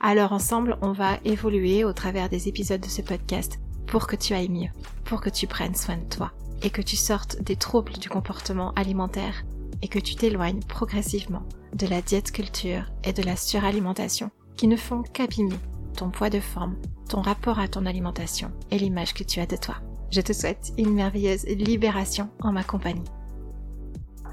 Alors 0.00 0.32
ensemble, 0.32 0.76
on 0.82 0.92
va 0.92 1.18
évoluer 1.24 1.82
au 1.84 1.92
travers 1.92 2.28
des 2.28 2.48
épisodes 2.48 2.80
de 2.80 2.88
ce 2.88 3.02
podcast 3.02 3.58
pour 3.86 4.06
que 4.06 4.16
tu 4.16 4.34
ailles 4.34 4.50
mieux, 4.50 4.70
pour 5.04 5.20
que 5.20 5.30
tu 5.30 5.46
prennes 5.46 5.74
soin 5.74 5.96
de 5.96 6.08
toi 6.08 6.32
et 6.62 6.70
que 6.70 6.82
tu 6.82 6.96
sortes 6.96 7.40
des 7.42 7.56
troubles 7.56 7.94
du 7.94 8.08
comportement 8.08 8.72
alimentaire 8.74 9.44
et 9.82 9.88
que 9.88 9.98
tu 9.98 10.14
t'éloignes 10.14 10.60
progressivement 10.60 11.42
de 11.74 11.86
la 11.86 12.02
diète 12.02 12.30
culture 12.30 12.84
et 13.04 13.12
de 13.12 13.22
la 13.22 13.36
suralimentation 13.36 14.30
qui 14.56 14.68
ne 14.68 14.76
font 14.76 15.02
qu'abîmer 15.02 15.58
ton 15.96 16.10
poids 16.10 16.30
de 16.30 16.40
forme, 16.40 16.76
ton 17.08 17.22
rapport 17.22 17.58
à 17.58 17.68
ton 17.68 17.86
alimentation 17.86 18.50
et 18.70 18.78
l'image 18.78 19.14
que 19.14 19.24
tu 19.24 19.40
as 19.40 19.46
de 19.46 19.56
toi. 19.56 19.76
Je 20.10 20.20
te 20.20 20.32
souhaite 20.32 20.72
une 20.78 20.94
merveilleuse 20.94 21.46
libération 21.46 22.28
en 22.40 22.52
ma 22.52 22.62
compagnie. 22.62 23.04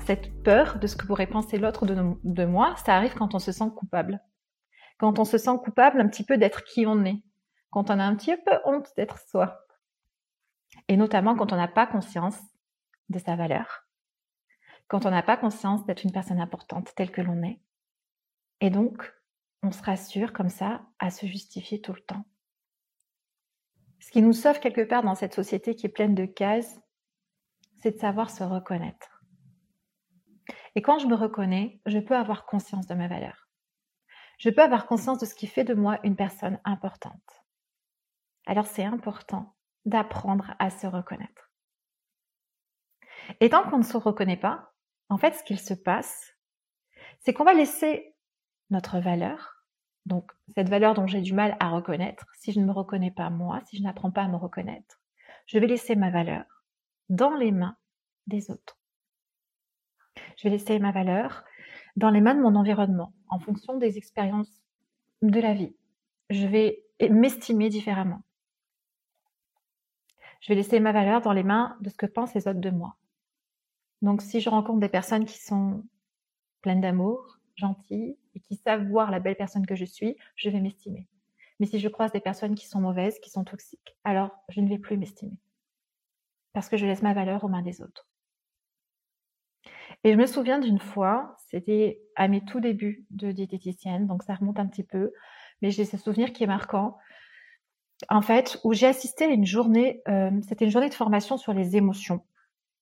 Cette 0.06 0.32
peur 0.44 0.78
de 0.80 0.88
ce 0.88 0.96
que 0.98 1.06
pourrait 1.08 1.28
penser 1.28 1.58
l'autre 1.58 1.86
de, 1.86 1.96
de 2.24 2.46
moi, 2.46 2.76
ça 2.86 2.96
arrive 2.96 3.14
quand 3.14 3.34
on 3.34 3.40
se 3.40 3.54
sent 3.54 3.70
coupable 3.76 4.20
quand 4.98 5.20
on 5.20 5.26
se 5.26 5.38
sent 5.38 5.58
coupable 5.64 6.02
un 6.02 6.08
petit 6.08 6.24
peu 6.24 6.38
d'être 6.38 6.64
qui 6.64 6.86
on 6.86 7.04
est, 7.06 7.24
quand 7.72 7.90
on 7.90 8.00
a 8.00 8.04
un 8.04 8.16
petit 8.16 8.36
peu 8.36 8.60
honte 8.66 8.90
d'être 8.96 9.20
soi, 9.28 9.60
et 10.88 10.98
notamment 10.98 11.36
quand 11.36 11.54
on 11.54 11.58
n'a 11.58 11.68
pas 11.68 11.88
conscience 11.88 12.40
de 13.10 13.20
sa 13.20 13.36
valeur, 13.36 13.86
quand 14.88 15.06
on 15.06 15.12
n'a 15.12 15.24
pas 15.24 15.38
conscience 15.38 15.86
d'être 15.86 16.04
une 16.04 16.12
personne 16.12 16.40
importante 16.40 16.94
telle 16.96 17.12
que 17.12 17.22
l'on 17.22 17.42
est. 17.44 17.60
Et 18.62 18.70
donc, 18.70 19.14
on 19.64 19.72
se 19.72 19.82
rassure 19.82 20.34
comme 20.34 20.50
ça 20.50 20.86
à 21.00 21.10
se 21.10 21.26
justifier 21.26 21.82
tout 21.82 21.94
le 21.94 22.02
temps. 22.02 22.26
Ce 24.00 24.12
qui 24.12 24.22
nous 24.22 24.34
sauve 24.34 24.60
quelque 24.60 24.82
part 24.82 25.04
dans 25.04 25.16
cette 25.16 25.34
société 25.34 25.76
qui 25.76 25.86
est 25.86 25.90
pleine 25.90 26.16
de 26.16 26.26
cases, 26.26 26.80
c'est 27.82 27.92
de 27.92 28.00
savoir 28.00 28.30
se 28.30 28.44
reconnaître. 28.44 29.24
Et 30.76 30.82
quand 30.82 31.00
je 31.00 31.08
me 31.08 31.16
reconnais, 31.16 31.82
je 31.86 32.00
peux 32.00 32.16
avoir 32.16 32.46
conscience 32.46 32.88
de 32.88 32.96
ma 32.96 33.08
valeur 33.08 33.43
je 34.38 34.50
peux 34.50 34.62
avoir 34.62 34.86
conscience 34.86 35.20
de 35.20 35.26
ce 35.26 35.36
qui 35.36 35.48
fait 35.48 35.64
de 35.64 35.74
moi 35.74 36.00
une 36.04 36.16
personne 36.16 36.60
importante. 36.66 37.44
Alors 38.46 38.66
c'est 38.66 38.84
important 38.84 39.56
d'apprendre 39.86 40.56
à 40.60 40.70
se 40.70 40.88
reconnaître. 40.88 41.52
Et 43.40 43.50
tant 43.50 43.70
qu'on 43.70 43.78
ne 43.78 43.84
se 43.84 43.98
reconnaît 43.98 44.38
pas, 44.38 44.74
en 45.10 45.18
fait, 45.18 45.34
ce 45.34 45.44
qu'il 45.44 45.60
se 45.60 45.74
passe, 45.74 46.34
c'est 47.20 47.34
qu'on 47.34 47.44
va 47.44 47.54
laisser 47.54 48.16
notre 48.70 49.00
valeur, 49.00 49.64
donc 50.06 50.32
cette 50.56 50.70
valeur 50.70 50.94
dont 50.94 51.08
j'ai 51.08 51.22
du 51.22 51.34
mal 51.34 51.56
à 51.60 51.70
reconnaître, 51.70 52.26
si 52.34 52.52
je 52.52 52.60
ne 52.60 52.66
me 52.66 52.72
reconnais 52.72 53.12
pas 53.12 53.30
moi, 53.30 53.62
si 53.66 53.78
je 53.78 53.84
n'apprends 53.84 54.12
pas 54.12 54.24
à 54.24 54.28
me 54.28 54.36
reconnaître, 54.36 55.00
je 55.46 55.60
vais 55.60 55.68
laisser 55.68 55.96
ma 55.96 56.10
valeur 56.10 56.46
dans 57.10 57.36
les 57.36 57.52
mains 57.52 57.78
des 58.28 58.50
autres. 58.50 58.80
Je 60.38 60.44
vais 60.44 60.52
laisser 60.52 60.80
ma 60.80 60.92
valeur 60.92 61.44
dans 61.96 62.10
les 62.10 62.22
mains 62.22 62.36
de 62.36 62.42
mon 62.42 62.56
environnement, 62.56 63.14
en 63.30 63.40
fonction 63.40 63.78
des 63.78 63.98
expériences 63.98 64.62
de 65.22 65.40
la 65.40 65.54
vie. 65.54 65.76
Je 66.30 66.48
vais 66.48 66.84
m'estimer 67.10 67.70
différemment. 67.70 68.22
Je 70.42 70.50
vais 70.50 70.56
laisser 70.56 70.80
ma 70.80 70.92
valeur 70.92 71.22
dans 71.22 71.32
les 71.32 71.44
mains 71.44 71.78
de 71.82 71.90
ce 71.90 71.96
que 71.96 72.06
pensent 72.06 72.34
les 72.34 72.48
autres 72.48 72.60
de 72.60 72.70
moi. 72.70 72.98
Donc 74.02 74.22
si 74.22 74.42
je 74.42 74.50
rencontre 74.50 74.80
des 74.80 74.90
personnes 74.90 75.26
qui 75.26 75.42
sont 75.42 75.84
pleines 76.62 76.82
d'amour, 76.82 77.40
gentilles, 77.56 78.18
et 78.36 78.40
qui 78.40 78.56
savent 78.56 78.88
voir 78.88 79.12
la 79.12 79.20
belle 79.20 79.36
personne 79.36 79.66
que 79.66 79.76
je 79.76 79.86
suis, 79.86 80.18
je 80.36 80.50
vais 80.50 80.60
m'estimer. 80.60 81.08
Mais 81.60 81.68
si 81.68 81.80
je 81.80 81.88
croise 81.88 82.12
des 82.12 82.20
personnes 82.20 82.56
qui 82.56 82.68
sont 82.68 82.82
mauvaises, 82.82 83.20
qui 83.20 83.30
sont 83.30 83.44
toxiques, 83.44 83.96
alors 84.04 84.32
je 84.50 84.60
ne 84.60 84.68
vais 84.68 84.80
plus 84.80 84.98
m'estimer. 84.98 85.38
Parce 86.52 86.68
que 86.68 86.78
je 86.78 86.86
laisse 86.86 87.02
ma 87.02 87.14
valeur 87.14 87.44
aux 87.44 87.50
mains 87.50 87.62
des 87.62 87.82
autres. 87.82 88.08
Et 90.04 90.12
je 90.12 90.18
me 90.18 90.26
souviens 90.26 90.60
d'une 90.60 90.80
fois, 90.80 91.36
c'était 91.50 92.02
à 92.16 92.28
mes 92.28 92.44
tout 92.44 92.60
débuts 92.60 93.06
de 93.10 93.32
diététicienne, 93.32 94.06
donc 94.06 94.24
ça 94.24 94.36
remonte 94.36 94.60
un 94.60 94.68
petit 94.68 94.84
peu, 94.84 95.12
mais 95.62 95.72
j'ai 95.72 95.86
ce 95.86 95.98
souvenir 95.98 96.34
qui 96.34 96.44
est 96.44 96.48
marquant. 96.48 96.98
En 98.10 98.22
fait, 98.22 98.60
où 98.64 98.74
j'ai 98.74 98.88
assisté 98.88 99.26
à 99.26 99.28
une 99.28 99.46
journée, 99.46 100.02
euh, 100.10 100.32
c'était 100.48 100.66
une 100.66 100.72
journée 100.72 100.90
de 100.90 100.94
formation 100.94 101.38
sur 101.38 101.54
les 101.54 101.78
émotions. 101.78 102.22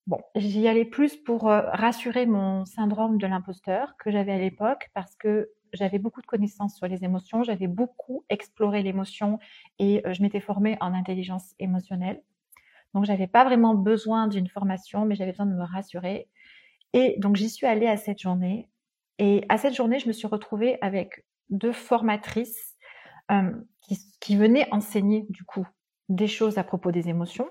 Bon, 0.08 0.18
j'y 0.34 0.66
allais 0.66 0.84
plus 0.84 1.16
pour 1.16 1.48
euh, 1.48 1.62
rassurer 1.72 2.26
mon 2.26 2.64
syndrome 2.64 3.18
de 3.18 3.26
l'imposteur 3.28 3.94
que 3.98 4.10
j'avais 4.10 4.32
à 4.32 4.38
l'époque 4.38 4.90
parce 4.94 5.14
que 5.14 5.50
j'avais 5.72 6.00
beaucoup 6.00 6.20
de 6.20 6.26
connaissances 6.26 6.76
sur 6.76 6.88
les 6.88 7.04
émotions, 7.04 7.44
j'avais 7.44 7.68
beaucoup 7.68 8.24
exploré 8.28 8.82
l'émotion 8.82 9.38
et 9.78 10.04
euh, 10.06 10.12
je 10.12 10.22
m'étais 10.22 10.40
formée 10.40 10.76
en 10.80 10.92
intelligence 10.92 11.54
émotionnelle. 11.60 12.20
Donc, 12.94 13.04
j'avais 13.04 13.28
pas 13.28 13.44
vraiment 13.44 13.74
besoin 13.74 14.26
d'une 14.26 14.48
formation, 14.48 15.06
mais 15.06 15.14
j'avais 15.14 15.30
besoin 15.30 15.46
de 15.46 15.54
me 15.54 15.64
rassurer. 15.64 16.28
Et 16.92 17.16
donc 17.18 17.36
j'y 17.36 17.48
suis 17.48 17.66
allée 17.66 17.86
à 17.86 17.96
cette 17.96 18.20
journée. 18.20 18.68
Et 19.18 19.44
à 19.48 19.58
cette 19.58 19.74
journée, 19.74 19.98
je 19.98 20.08
me 20.08 20.12
suis 20.12 20.26
retrouvée 20.26 20.78
avec 20.80 21.24
deux 21.50 21.72
formatrices 21.72 22.76
euh, 23.30 23.52
qui, 23.82 23.98
qui, 24.20 24.36
venaient 24.36 24.66
enseigner 24.72 25.26
du 25.28 25.44
coup 25.44 25.66
des 26.08 26.26
choses 26.26 26.58
à 26.58 26.64
propos 26.64 26.90
des 26.90 27.08
émotions. 27.08 27.48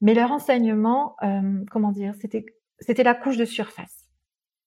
Mais 0.00 0.14
leur 0.14 0.30
enseignement, 0.30 1.16
euh, 1.22 1.64
comment 1.70 1.92
dire, 1.92 2.14
c'était 2.20 2.44
c'était 2.78 3.02
la 3.02 3.14
couche 3.14 3.36
de 3.36 3.44
surface. 3.44 4.08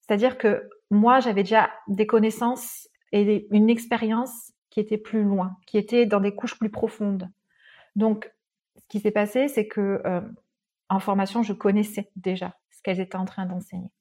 C'est-à-dire 0.01 0.37
que 0.37 0.67
moi, 0.89 1.19
j'avais 1.19 1.43
déjà 1.43 1.69
des 1.87 2.07
connaissances 2.07 2.89
et 3.11 3.47
une 3.51 3.69
expérience 3.69 4.51
qui 4.69 4.79
était 4.79 4.97
plus 4.97 5.23
loin, 5.23 5.57
qui 5.67 5.77
était 5.77 6.05
dans 6.05 6.19
des 6.19 6.33
couches 6.33 6.57
plus 6.57 6.71
profondes. 6.71 7.29
Donc, 7.95 8.31
ce 8.77 8.87
qui 8.87 8.99
s'est 8.99 9.11
passé, 9.11 9.47
c'est 9.47 9.67
que 9.67 10.01
euh, 10.05 10.21
en 10.89 10.99
formation, 10.99 11.43
je 11.43 11.53
connaissais 11.53 12.09
déjà 12.15 12.55
ce 12.79 12.83
qu'elles 12.83 13.01
étaient 13.01 13.17
en 13.17 13.25
train 13.25 13.45
d'enseigner. 13.45 13.91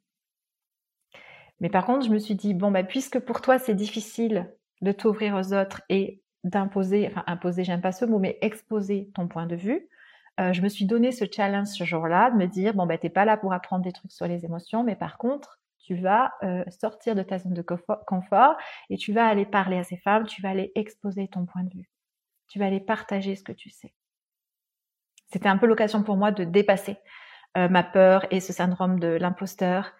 Mais 1.59 1.69
par 1.69 1.85
contre, 1.85 2.07
je 2.07 2.11
me 2.11 2.19
suis 2.19 2.37
dit, 2.37 2.55
bon, 2.55 2.71
bah, 2.71 2.85
puisque 2.85 3.19
pour 3.19 3.41
toi, 3.41 3.59
c'est 3.59 3.75
difficile 3.75 4.55
de 4.81 4.93
t'ouvrir 4.93 5.35
aux 5.35 5.53
autres 5.53 5.83
et 5.89 6.23
d'imposer, 6.45 7.09
enfin, 7.09 7.25
imposer, 7.27 7.65
j'aime 7.65 7.81
pas 7.81 7.91
ce 7.91 8.05
mot, 8.05 8.21
mais 8.21 8.39
exposer 8.41 9.11
ton 9.17 9.27
point 9.27 9.47
de 9.47 9.57
vue, 9.57 9.89
euh, 10.39 10.53
je 10.53 10.63
me 10.63 10.69
suis 10.69 10.85
donné 10.85 11.11
ce 11.11 11.25
challenge 11.31 11.67
ce 11.67 11.83
jour-là 11.83 12.31
de 12.31 12.37
me 12.37 12.47
dire, 12.47 12.75
bon, 12.75 12.87
bah, 12.87 12.99
t'es 12.99 13.11
pas 13.11 13.25
là 13.25 13.37
pour 13.37 13.53
apprendre 13.53 13.83
des 13.83 13.91
trucs 13.91 14.13
sur 14.13 14.29
les 14.29 14.45
émotions, 14.45 14.85
mais 14.85 14.95
par 14.95 15.19
contre, 15.19 15.59
tu 15.81 15.97
vas 15.97 16.33
euh, 16.45 16.63
sortir 16.69 17.17
de 17.17 17.23
ta 17.25 17.39
zone 17.39 17.55
de 17.55 17.63
confort 17.63 18.57
et 18.91 18.97
tu 18.97 19.13
vas 19.13 19.27
aller 19.27 19.47
parler 19.47 19.79
à 19.79 19.83
ces 19.83 19.97
femmes, 19.97 20.27
tu 20.27 20.41
vas 20.41 20.51
aller 20.51 20.71
exposer 20.77 21.27
ton 21.27 21.45
point 21.45 21.65
de 21.65 21.75
vue. 21.75 21.91
Tu 22.47 22.61
vas 22.61 22.67
aller 22.67 22.79
partager 22.79 23.35
ce 23.35 23.43
que 23.43 23.53
tu 23.53 23.71
sais. 23.71 23.93
C'était 25.33 25.49
un 25.49 25.59
peu 25.59 25.67
l'occasion 25.67 26.05
pour 26.05 26.17
moi 26.17 26.31
de 26.31 26.45
dépasser 26.45 26.99
euh, 27.59 27.69
ma 27.69 27.83
peur 27.83 28.25
et 28.31 28.41
ce 28.41 28.53
syndrome 28.53 29.01
de 29.01 29.09
l'imposteur 29.09 29.93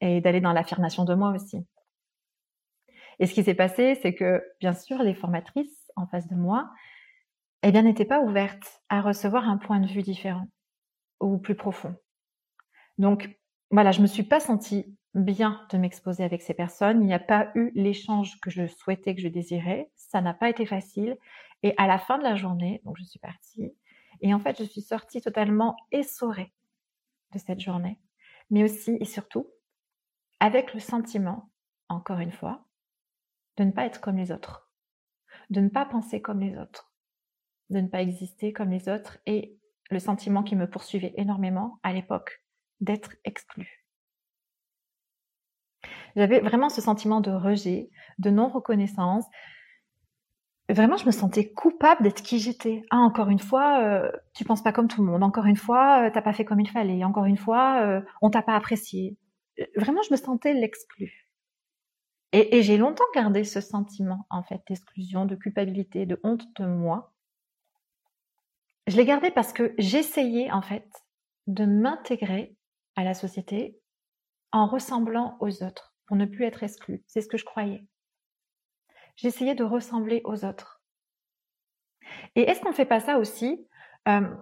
et 0.00 0.20
d'aller 0.20 0.40
dans 0.40 0.52
l'affirmation 0.52 1.04
de 1.04 1.14
moi 1.14 1.32
aussi. 1.32 1.58
Et 3.18 3.26
ce 3.26 3.34
qui 3.34 3.42
s'est 3.42 3.54
passé, 3.54 3.98
c'est 4.00 4.14
que 4.14 4.44
bien 4.60 4.72
sûr, 4.72 5.02
les 5.02 5.14
formatrices 5.14 5.90
en 5.96 6.06
face 6.06 6.28
de 6.28 6.36
moi, 6.36 6.70
eh 7.62 7.72
n'étaient 7.72 8.04
pas 8.04 8.20
ouvertes 8.20 8.80
à 8.88 9.00
recevoir 9.00 9.48
un 9.48 9.56
point 9.56 9.80
de 9.80 9.88
vue 9.88 10.02
différent 10.02 10.46
ou 11.20 11.38
plus 11.38 11.56
profond. 11.56 11.94
Donc, 12.96 13.28
voilà, 13.70 13.92
je 13.92 14.00
me 14.02 14.06
suis 14.06 14.22
pas 14.22 14.40
sentie 14.40 14.96
bien 15.14 15.66
de 15.70 15.78
m'exposer 15.78 16.22
avec 16.22 16.42
ces 16.42 16.54
personnes. 16.54 17.02
Il 17.02 17.06
n'y 17.06 17.14
a 17.14 17.18
pas 17.18 17.50
eu 17.56 17.72
l'échange 17.74 18.38
que 18.40 18.50
je 18.50 18.66
souhaitais, 18.66 19.14
que 19.14 19.20
je 19.20 19.28
désirais. 19.28 19.90
Ça 19.96 20.20
n'a 20.20 20.32
pas 20.32 20.48
été 20.48 20.64
facile. 20.64 21.18
Et 21.62 21.74
à 21.76 21.86
la 21.86 21.98
fin 21.98 22.18
de 22.18 22.22
la 22.22 22.36
journée, 22.36 22.80
donc 22.84 22.96
je 22.98 23.04
suis 23.04 23.18
partie, 23.18 23.74
et 24.22 24.32
en 24.32 24.38
fait, 24.38 24.58
je 24.58 24.64
suis 24.64 24.82
sortie 24.82 25.20
totalement 25.20 25.76
essorée 25.92 26.52
de 27.32 27.38
cette 27.38 27.60
journée, 27.60 28.00
mais 28.50 28.64
aussi 28.64 28.96
et 29.00 29.04
surtout 29.04 29.50
avec 30.40 30.74
le 30.74 30.80
sentiment, 30.80 31.50
encore 31.88 32.18
une 32.18 32.32
fois, 32.32 32.66
de 33.56 33.64
ne 33.64 33.72
pas 33.72 33.84
être 33.84 34.00
comme 34.00 34.16
les 34.16 34.32
autres, 34.32 34.70
de 35.50 35.60
ne 35.60 35.68
pas 35.68 35.84
penser 35.84 36.22
comme 36.22 36.40
les 36.40 36.56
autres, 36.56 36.92
de 37.68 37.80
ne 37.80 37.88
pas 37.88 38.02
exister 38.02 38.52
comme 38.52 38.70
les 38.70 38.88
autres 38.88 39.18
et 39.26 39.58
le 39.90 39.98
sentiment 39.98 40.42
qui 40.42 40.56
me 40.56 40.68
poursuivait 40.68 41.14
énormément 41.16 41.78
à 41.82 41.92
l'époque 41.92 42.42
d'être 42.80 43.14
exclu. 43.24 43.84
J'avais 46.16 46.40
vraiment 46.40 46.68
ce 46.68 46.80
sentiment 46.80 47.20
de 47.20 47.30
rejet, 47.30 47.90
de 48.18 48.30
non-reconnaissance, 48.30 49.24
vraiment, 50.72 50.96
je 50.96 51.06
me 51.06 51.10
sentais 51.10 51.50
coupable 51.52 52.02
d'être 52.02 52.22
qui 52.22 52.38
j'étais. 52.38 52.82
Ah, 52.90 52.98
encore 52.98 53.28
une 53.30 53.38
fois, 53.38 53.82
euh, 53.82 54.10
tu 54.34 54.44
penses 54.44 54.62
pas 54.62 54.72
comme 54.72 54.88
tout 54.88 55.02
le 55.02 55.10
monde. 55.10 55.22
Encore 55.22 55.46
une 55.46 55.56
fois, 55.56 56.06
euh, 56.06 56.10
t'as 56.12 56.22
pas 56.22 56.32
fait 56.32 56.44
comme 56.44 56.60
il 56.60 56.68
fallait. 56.68 57.04
Encore 57.04 57.24
une 57.24 57.36
fois, 57.36 57.82
euh, 57.82 58.00
on 58.22 58.30
t'a 58.30 58.42
pas 58.42 58.56
apprécié. 58.56 59.16
Euh, 59.58 59.64
vraiment, 59.76 60.02
je 60.02 60.12
me 60.12 60.16
sentais 60.16 60.54
l'exclu. 60.54 61.30
Et, 62.32 62.62
j'ai 62.62 62.76
longtemps 62.76 63.04
gardé 63.14 63.42
ce 63.42 63.60
sentiment, 63.60 64.26
en 64.30 64.42
fait, 64.44 64.62
d'exclusion, 64.68 65.24
de 65.26 65.34
culpabilité, 65.34 66.06
de 66.06 66.20
honte 66.22 66.44
de 66.60 66.66
moi. 66.66 67.12
Je 68.86 68.96
l'ai 68.96 69.04
gardé 69.04 69.30
parce 69.30 69.52
que 69.52 69.74
j'essayais 69.78 70.50
en 70.52 70.62
fait 70.62 70.88
de 71.48 71.64
m'intégrer 71.64 72.56
à 72.96 73.02
la 73.02 73.14
société 73.14 73.80
en 74.52 74.66
ressemblant 74.66 75.36
aux 75.40 75.64
autres 75.64 75.94
pour 76.06 76.16
ne 76.16 76.24
plus 76.24 76.44
être 76.44 76.62
exclu. 76.62 77.02
C'est 77.08 77.20
ce 77.20 77.28
que 77.28 77.36
je 77.36 77.44
croyais. 77.44 77.84
J'essayais 79.20 79.54
de 79.54 79.64
ressembler 79.64 80.22
aux 80.24 80.46
autres. 80.46 80.80
Et 82.36 82.40
est-ce 82.40 82.62
qu'on 82.62 82.70
ne 82.70 82.74
fait 82.74 82.86
pas 82.86 83.00
ça 83.00 83.18
aussi 83.18 83.68
euh, 84.08 84.34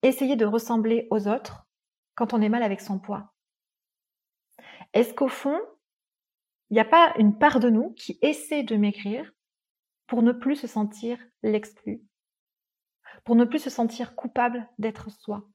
Essayer 0.00 0.36
de 0.36 0.46
ressembler 0.46 1.06
aux 1.10 1.28
autres 1.28 1.66
quand 2.14 2.32
on 2.32 2.40
est 2.40 2.48
mal 2.48 2.62
avec 2.62 2.80
son 2.80 2.98
poids? 2.98 3.34
Est-ce 4.94 5.12
qu'au 5.12 5.28
fond, 5.28 5.60
il 6.70 6.74
n'y 6.74 6.80
a 6.80 6.86
pas 6.86 7.12
une 7.18 7.36
part 7.36 7.60
de 7.60 7.68
nous 7.68 7.92
qui 7.92 8.18
essaie 8.22 8.62
de 8.62 8.74
maigrir 8.76 9.30
pour 10.06 10.22
ne 10.22 10.32
plus 10.32 10.56
se 10.56 10.66
sentir 10.66 11.18
l'exclu, 11.42 12.02
pour 13.24 13.36
ne 13.36 13.44
plus 13.44 13.58
se 13.58 13.68
sentir 13.68 14.16
coupable 14.16 14.66
d'être 14.78 15.10
soi? 15.10 15.46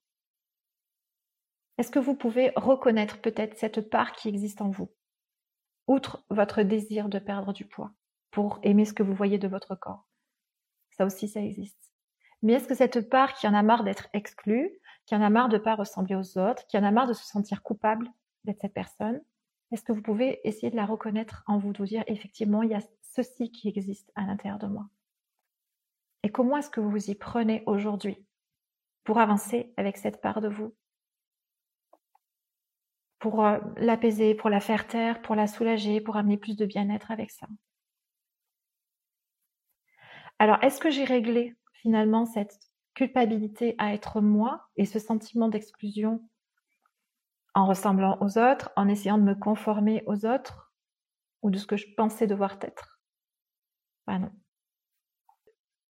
Est-ce 1.79 1.89
que 1.89 1.99
vous 1.99 2.15
pouvez 2.15 2.51
reconnaître 2.55 3.21
peut-être 3.21 3.57
cette 3.57 3.89
part 3.89 4.11
qui 4.11 4.29
existe 4.29 4.61
en 4.61 4.69
vous, 4.69 4.93
outre 5.87 6.23
votre 6.29 6.61
désir 6.61 7.09
de 7.09 7.17
perdre 7.17 7.53
du 7.53 7.65
poids, 7.65 7.96
pour 8.31 8.59
aimer 8.63 8.85
ce 8.85 8.93
que 8.93 9.03
vous 9.03 9.13
voyez 9.13 9.37
de 9.37 9.47
votre 9.47 9.75
corps. 9.75 10.05
Ça 10.91 11.05
aussi, 11.05 11.27
ça 11.27 11.41
existe. 11.41 11.93
Mais 12.41 12.53
est-ce 12.53 12.67
que 12.67 12.75
cette 12.75 13.09
part 13.09 13.33
qui 13.33 13.47
en 13.47 13.53
a 13.53 13.63
marre 13.63 13.83
d'être 13.83 14.07
exclue, 14.13 14.71
qui 15.05 15.15
en 15.15 15.21
a 15.21 15.29
marre 15.29 15.49
de 15.49 15.57
ne 15.57 15.61
pas 15.61 15.75
ressembler 15.75 16.15
aux 16.15 16.37
autres, 16.37 16.65
qui 16.67 16.77
en 16.77 16.83
a 16.83 16.91
marre 16.91 17.07
de 17.07 17.13
se 17.13 17.25
sentir 17.25 17.63
coupable 17.63 18.11
d'être 18.43 18.59
cette 18.61 18.73
personne, 18.73 19.21
est-ce 19.71 19.83
que 19.83 19.91
vous 19.91 20.01
pouvez 20.01 20.39
essayer 20.47 20.69
de 20.69 20.75
la 20.75 20.85
reconnaître 20.85 21.43
en 21.47 21.57
vous, 21.57 21.73
de 21.73 21.79
vous 21.79 21.85
dire 21.85 22.03
effectivement, 22.07 22.63
il 22.63 22.69
y 22.69 22.75
a 22.75 22.81
ceci 23.01 23.51
qui 23.51 23.67
existe 23.67 24.11
à 24.15 24.25
l'intérieur 24.25 24.59
de 24.59 24.67
moi? 24.67 24.87
Et 26.23 26.31
comment 26.31 26.57
est-ce 26.57 26.69
que 26.69 26.79
vous 26.79 26.89
vous 26.89 27.09
y 27.09 27.15
prenez 27.15 27.63
aujourd'hui 27.65 28.25
pour 29.03 29.19
avancer 29.19 29.73
avec 29.77 29.97
cette 29.97 30.21
part 30.21 30.41
de 30.41 30.47
vous? 30.47 30.75
Pour 33.19 33.45
euh, 33.45 33.59
l'apaiser, 33.77 34.35
pour 34.35 34.49
la 34.49 34.59
faire 34.59 34.87
taire, 34.87 35.21
pour 35.21 35.35
la 35.35 35.47
soulager, 35.47 36.01
pour 36.01 36.17
amener 36.17 36.37
plus 36.37 36.55
de 36.55 36.65
bien-être 36.65 37.11
avec 37.11 37.31
ça? 37.31 37.47
Alors, 40.39 40.63
est-ce 40.63 40.79
que 40.79 40.89
j'ai 40.91 41.03
réglé 41.03 41.55
finalement 41.73 42.25
cette 42.25 42.59
culpabilité 42.95 43.75
à 43.79 43.93
être 43.93 44.21
moi 44.21 44.67
et 44.75 44.85
ce 44.85 44.99
sentiment 44.99 45.47
d'exclusion 45.47 46.21
en 47.55 47.65
ressemblant 47.65 48.17
aux 48.21 48.37
autres, 48.37 48.71
en 48.75 48.87
essayant 48.87 49.17
de 49.17 49.23
me 49.23 49.35
conformer 49.35 50.01
aux 50.05 50.25
autres 50.25 50.71
ou 51.43 51.49
de 51.51 51.57
ce 51.57 51.67
que 51.67 51.77
je 51.77 51.87
pensais 51.97 52.27
devoir 52.27 52.57
être? 52.61 52.99
Bah 54.07 54.17
non. 54.19 54.31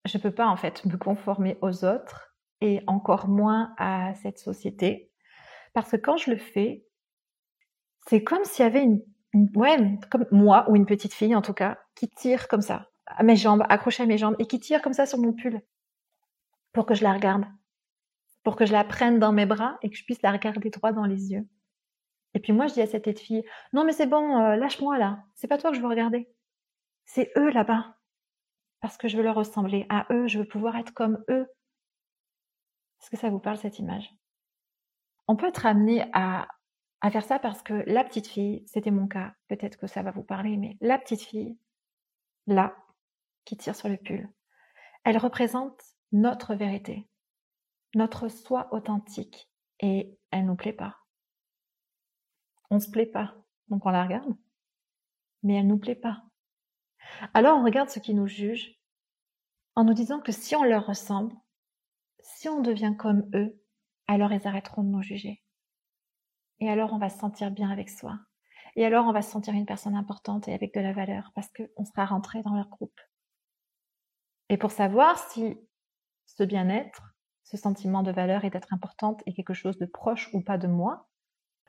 Je 0.04 0.16
ne 0.18 0.22
peux 0.22 0.30
pas 0.32 0.46
en 0.46 0.56
fait 0.56 0.84
me 0.86 0.96
conformer 0.96 1.58
aux 1.60 1.84
autres 1.84 2.34
et 2.60 2.82
encore 2.86 3.28
moins 3.28 3.74
à 3.78 4.14
cette 4.14 4.38
société 4.38 5.12
parce 5.74 5.90
que 5.92 5.96
quand 5.96 6.16
je 6.16 6.30
le 6.32 6.38
fais, 6.38 6.86
c'est 8.08 8.24
comme 8.24 8.44
s'il 8.44 8.64
y 8.64 8.66
avait 8.66 8.82
une, 8.82 9.02
ouais, 9.54 9.76
comme 10.10 10.26
moi 10.32 10.68
ou 10.68 10.76
une 10.76 10.86
petite 10.86 11.14
fille 11.14 11.36
en 11.36 11.42
tout 11.42 11.52
cas 11.54 11.78
qui 11.94 12.08
tire 12.08 12.48
comme 12.48 12.62
ça 12.62 12.87
à 13.16 13.22
mes 13.22 13.36
jambes, 13.36 13.64
accrochée 13.68 14.02
à 14.02 14.06
mes 14.06 14.18
jambes 14.18 14.36
et 14.38 14.46
qui 14.46 14.60
tire 14.60 14.82
comme 14.82 14.92
ça 14.92 15.06
sur 15.06 15.18
mon 15.18 15.32
pull 15.32 15.60
pour 16.72 16.86
que 16.86 16.94
je 16.94 17.02
la 17.02 17.12
regarde, 17.12 17.44
pour 18.44 18.56
que 18.56 18.66
je 18.66 18.72
la 18.72 18.84
prenne 18.84 19.18
dans 19.18 19.32
mes 19.32 19.46
bras 19.46 19.78
et 19.82 19.90
que 19.90 19.96
je 19.96 20.04
puisse 20.04 20.22
la 20.22 20.32
regarder 20.32 20.70
droit 20.70 20.92
dans 20.92 21.06
les 21.06 21.32
yeux. 21.32 21.46
Et 22.34 22.40
puis 22.40 22.52
moi, 22.52 22.66
je 22.66 22.74
dis 22.74 22.82
à 22.82 22.86
cette 22.86 23.04
petite 23.04 23.20
fille, 23.20 23.44
non 23.72 23.84
mais 23.84 23.92
c'est 23.92 24.06
bon, 24.06 24.38
euh, 24.38 24.56
lâche-moi 24.56 24.98
là, 24.98 25.24
c'est 25.34 25.48
pas 25.48 25.58
toi 25.58 25.70
que 25.70 25.76
je 25.76 25.82
veux 25.82 25.88
regarder, 25.88 26.28
c'est 27.04 27.32
eux 27.36 27.50
là-bas, 27.50 27.96
parce 28.80 28.96
que 28.96 29.08
je 29.08 29.16
veux 29.16 29.22
leur 29.22 29.34
ressembler 29.34 29.86
à 29.88 30.06
eux, 30.12 30.28
je 30.28 30.38
veux 30.38 30.46
pouvoir 30.46 30.76
être 30.76 30.92
comme 30.92 31.24
eux. 31.30 31.46
Est-ce 33.00 33.10
que 33.10 33.16
ça 33.16 33.30
vous 33.30 33.40
parle 33.40 33.56
cette 33.56 33.78
image? 33.78 34.12
On 35.26 35.36
peut 35.36 35.48
être 35.48 35.66
amené 35.66 36.04
à, 36.12 36.48
à 37.00 37.10
faire 37.10 37.24
ça 37.24 37.38
parce 37.38 37.62
que 37.62 37.74
la 37.86 38.04
petite 38.04 38.26
fille, 38.26 38.64
c'était 38.66 38.90
mon 38.90 39.06
cas, 39.06 39.32
peut-être 39.48 39.78
que 39.78 39.86
ça 39.86 40.02
va 40.02 40.10
vous 40.10 40.22
parler, 40.22 40.56
mais 40.56 40.76
la 40.80 40.98
petite 40.98 41.22
fille, 41.22 41.58
là, 42.46 42.76
tire 43.56 43.76
sur 43.76 43.88
le 43.88 43.96
pull, 43.96 44.28
elle 45.04 45.18
représente 45.18 45.80
notre 46.12 46.54
vérité, 46.54 47.08
notre 47.94 48.28
soi 48.28 48.68
authentique, 48.72 49.50
et 49.80 50.18
elle 50.30 50.46
nous 50.46 50.56
plaît 50.56 50.72
pas. 50.72 50.96
On 52.70 52.80
se 52.80 52.90
plaît 52.90 53.06
pas, 53.06 53.34
donc 53.68 53.86
on 53.86 53.90
la 53.90 54.04
regarde, 54.04 54.36
mais 55.42 55.54
elle 55.54 55.66
nous 55.66 55.78
plaît 55.78 55.94
pas. 55.94 56.22
Alors 57.34 57.58
on 57.58 57.64
regarde 57.64 57.88
ceux 57.88 58.00
qui 58.00 58.14
nous 58.14 58.26
jugent 58.26 58.78
en 59.74 59.84
nous 59.84 59.94
disant 59.94 60.20
que 60.20 60.32
si 60.32 60.56
on 60.56 60.64
leur 60.64 60.86
ressemble, 60.86 61.34
si 62.20 62.48
on 62.48 62.60
devient 62.60 62.94
comme 62.98 63.30
eux, 63.34 63.62
alors 64.06 64.32
ils 64.32 64.46
arrêteront 64.46 64.82
de 64.82 64.88
nous 64.88 65.02
juger. 65.02 65.42
Et 66.60 66.68
alors 66.68 66.92
on 66.92 66.98
va 66.98 67.08
se 67.08 67.18
sentir 67.18 67.50
bien 67.50 67.70
avec 67.70 67.88
soi. 67.88 68.18
Et 68.76 68.84
alors 68.84 69.06
on 69.06 69.12
va 69.12 69.22
se 69.22 69.30
sentir 69.30 69.54
une 69.54 69.66
personne 69.66 69.94
importante 69.94 70.48
et 70.48 70.54
avec 70.54 70.74
de 70.74 70.80
la 70.80 70.92
valeur 70.92 71.30
parce 71.34 71.48
qu'on 71.52 71.84
sera 71.84 72.06
rentré 72.06 72.42
dans 72.42 72.54
leur 72.54 72.68
groupe. 72.68 73.00
Et 74.48 74.56
pour 74.56 74.70
savoir 74.70 75.18
si 75.30 75.58
ce 76.26 76.42
bien-être, 76.42 77.14
ce 77.44 77.56
sentiment 77.56 78.02
de 78.02 78.12
valeur 78.12 78.44
et 78.44 78.50
d'être 78.50 78.72
importante 78.72 79.22
est 79.26 79.32
quelque 79.32 79.54
chose 79.54 79.78
de 79.78 79.86
proche 79.86 80.30
ou 80.32 80.42
pas 80.42 80.58
de 80.58 80.66
moi, 80.66 81.08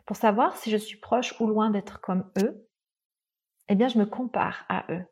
pour 0.05 0.15
savoir 0.15 0.57
si 0.57 0.71
je 0.71 0.77
suis 0.77 0.97
proche 0.97 1.39
ou 1.39 1.47
loin 1.47 1.69
d'être 1.69 2.01
comme 2.01 2.31
eux, 2.41 2.67
eh 3.67 3.75
bien, 3.75 3.87
je 3.87 3.99
me 3.99 4.05
compare 4.05 4.65
à 4.67 4.85
eux. 4.91 5.05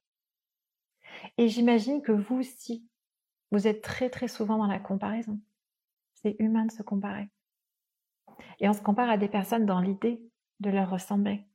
Et 1.37 1.47
j'imagine 1.47 2.01
que 2.01 2.11
vous 2.11 2.37
aussi, 2.39 2.87
vous 3.51 3.67
êtes 3.67 3.83
très 3.83 4.09
très 4.09 4.27
souvent 4.27 4.57
dans 4.57 4.67
la 4.67 4.79
comparaison. 4.79 5.39
C'est 6.15 6.35
humain 6.39 6.65
de 6.65 6.71
se 6.71 6.83
comparer. 6.83 7.29
Et 8.59 8.67
on 8.67 8.73
se 8.73 8.81
compare 8.81 9.09
à 9.09 9.17
des 9.17 9.29
personnes 9.29 9.65
dans 9.65 9.79
l'idée 9.79 10.21
de 10.59 10.69
leur 10.69 10.89
ressembler, 10.89 11.47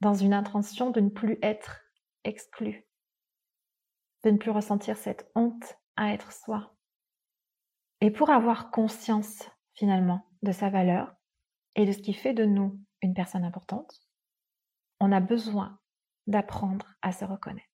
dans 0.00 0.14
une 0.14 0.34
intention 0.34 0.90
de 0.90 1.00
ne 1.00 1.08
plus 1.08 1.38
être 1.42 1.80
exclu, 2.24 2.86
de 4.24 4.30
ne 4.30 4.38
plus 4.38 4.50
ressentir 4.50 4.96
cette 4.96 5.30
honte 5.34 5.78
à 5.96 6.12
être 6.12 6.32
soi. 6.32 6.74
Et 8.00 8.10
pour 8.10 8.30
avoir 8.30 8.70
conscience 8.70 9.48
finalement 9.74 10.26
de 10.42 10.52
sa 10.52 10.70
valeur 10.70 11.14
et 11.74 11.86
de 11.86 11.92
ce 11.92 11.98
qui 11.98 12.14
fait 12.14 12.34
de 12.34 12.44
nous 12.44 12.80
une 13.02 13.14
personne 13.14 13.44
importante, 13.44 14.00
on 15.00 15.12
a 15.12 15.20
besoin 15.20 15.78
d'apprendre 16.26 16.94
à 17.02 17.12
se 17.12 17.24
reconnaître. 17.24 17.66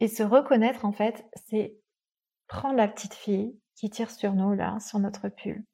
Et 0.00 0.08
se 0.08 0.22
reconnaître, 0.22 0.84
en 0.84 0.92
fait, 0.92 1.26
c'est 1.46 1.78
prendre 2.46 2.76
la 2.76 2.88
petite 2.88 3.14
fille 3.14 3.58
qui 3.74 3.90
tire 3.90 4.10
sur 4.10 4.34
nous, 4.34 4.54
là, 4.54 4.78
sur 4.80 4.98
notre 4.98 5.28
pull, 5.28 5.64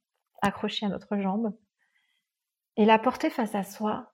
accrochée 0.43 0.87
à 0.87 0.89
notre 0.89 1.19
jambe, 1.19 1.57
et 2.77 2.85
la 2.85 2.99
porter 2.99 3.31
face 3.31 3.55
à 3.55 3.63
soi, 3.63 4.13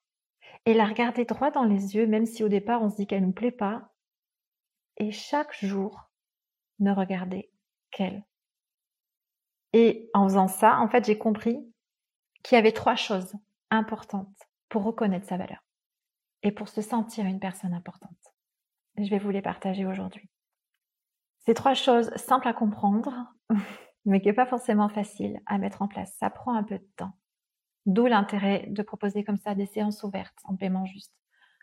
et 0.67 0.75
la 0.75 0.85
regarder 0.85 1.25
droit 1.25 1.51
dans 1.51 1.65
les 1.65 1.97
yeux, 1.97 2.07
même 2.07 2.27
si 2.27 2.45
au 2.45 2.49
départ 2.49 2.83
on 2.83 2.91
se 2.91 2.97
dit 2.97 3.07
qu'elle 3.07 3.23
ne 3.23 3.27
nous 3.27 3.33
plaît 3.33 3.51
pas, 3.51 3.90
et 5.01 5.11
chaque 5.11 5.57
jour 5.65 6.11
ne 6.79 6.93
regarder 6.93 7.51
qu'elle. 7.91 8.25
Et 9.73 10.11
en 10.15 10.29
faisant 10.29 10.47
ça, 10.47 10.79
en 10.79 10.89
fait, 10.89 11.07
j'ai 11.07 11.19
compris 11.19 11.59
qu'il 12.43 12.57
y 12.57 12.59
avait 12.59 12.73
trois 12.73 12.97
choses 12.97 13.35
importantes 13.71 14.49
pour 14.69 14.85
reconnaître 14.85 15.27
sa 15.27 15.39
valeur 15.39 15.65
et 16.43 16.53
pour 16.53 16.69
se 16.69 16.83
sentir 16.83 17.25
une 17.25 17.41
personne 17.41 17.73
importante. 17.73 18.11
Je 18.99 19.09
vais 19.09 19.19
vous 19.19 19.31
les 19.31 19.43
partager 19.43 19.87
aujourd'hui. 19.87 20.29
Ces 21.47 21.55
trois 21.55 21.75
choses 21.75 22.15
simples 22.17 22.49
à 22.49 22.53
comprendre, 22.53 23.15
mais 24.05 24.21
qui 24.21 24.29
n'est 24.29 24.35
pas 24.35 24.47
forcément 24.47 24.91
facile 24.91 25.41
à 25.47 25.57
mettre 25.57 25.81
en 25.81 25.89
place. 25.89 26.15
Ça 26.19 26.29
prend 26.29 26.55
un 26.55 26.63
peu 26.63 26.79
de 26.79 26.89
temps. 26.97 27.17
D'où 27.87 28.05
l'intérêt 28.07 28.67
de 28.69 28.83
proposer 28.83 29.25
comme 29.25 29.39
ça 29.39 29.55
des 29.55 29.67
séances 29.67 30.03
ouvertes 30.03 30.39
en 30.45 30.57
paiement 30.57 30.85
juste. 30.85 31.15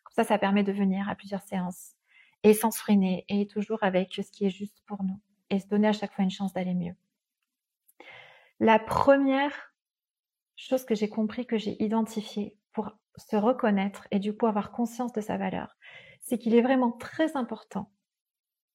Comme 0.03 0.15
ça, 0.15 0.23
ça 0.23 0.39
permet 0.39 0.63
de 0.63 0.71
venir 0.71 1.07
à 1.07 1.15
plusieurs 1.15 1.43
séances 1.43 1.96
et 2.43 2.53
sans 2.53 2.71
se 2.71 2.79
freiner 2.79 3.25
et 3.29 3.47
toujours 3.47 3.83
avec 3.83 4.13
ce 4.13 4.31
qui 4.31 4.45
est 4.45 4.49
juste 4.49 4.81
pour 4.85 5.03
nous 5.03 5.19
et 5.49 5.59
se 5.59 5.67
donner 5.67 5.87
à 5.87 5.93
chaque 5.93 6.13
fois 6.13 6.23
une 6.23 6.31
chance 6.31 6.53
d'aller 6.53 6.73
mieux. 6.73 6.95
La 8.59 8.79
première 8.79 9.73
chose 10.55 10.85
que 10.85 10.95
j'ai 10.95 11.09
compris, 11.09 11.45
que 11.45 11.57
j'ai 11.57 11.81
identifiée 11.83 12.57
pour 12.73 12.91
se 13.15 13.35
reconnaître 13.35 14.07
et 14.11 14.19
du 14.19 14.35
coup 14.35 14.47
avoir 14.47 14.71
conscience 14.71 15.13
de 15.13 15.21
sa 15.21 15.37
valeur, 15.37 15.77
c'est 16.21 16.37
qu'il 16.37 16.55
est 16.55 16.61
vraiment 16.61 16.91
très 16.91 17.35
important 17.37 17.91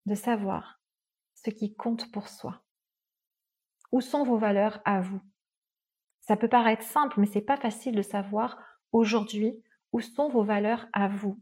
de 0.06 0.14
savoir 0.14 0.80
ce 1.34 1.50
qui 1.50 1.74
compte 1.74 2.10
pour 2.12 2.28
soi. 2.28 2.62
Où 3.90 4.00
sont 4.00 4.24
vos 4.24 4.38
valeurs 4.38 4.80
à 4.84 5.00
vous? 5.00 5.20
Ça 6.20 6.36
peut 6.36 6.48
paraître 6.48 6.82
simple, 6.82 7.20
mais 7.20 7.26
c'est 7.26 7.40
pas 7.40 7.56
facile 7.56 7.94
de 7.94 8.02
savoir 8.02 8.58
aujourd'hui 8.92 9.62
où 9.92 10.00
sont 10.00 10.28
vos 10.28 10.44
valeurs 10.44 10.86
à 10.92 11.08
vous. 11.08 11.40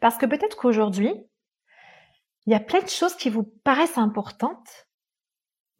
Parce 0.00 0.16
que 0.18 0.26
peut-être 0.26 0.56
qu'aujourd'hui, 0.56 1.12
il 2.46 2.52
y 2.52 2.54
a 2.54 2.60
plein 2.60 2.82
de 2.82 2.88
choses 2.88 3.16
qui 3.16 3.30
vous 3.30 3.42
paraissent 3.42 3.98
importantes, 3.98 4.88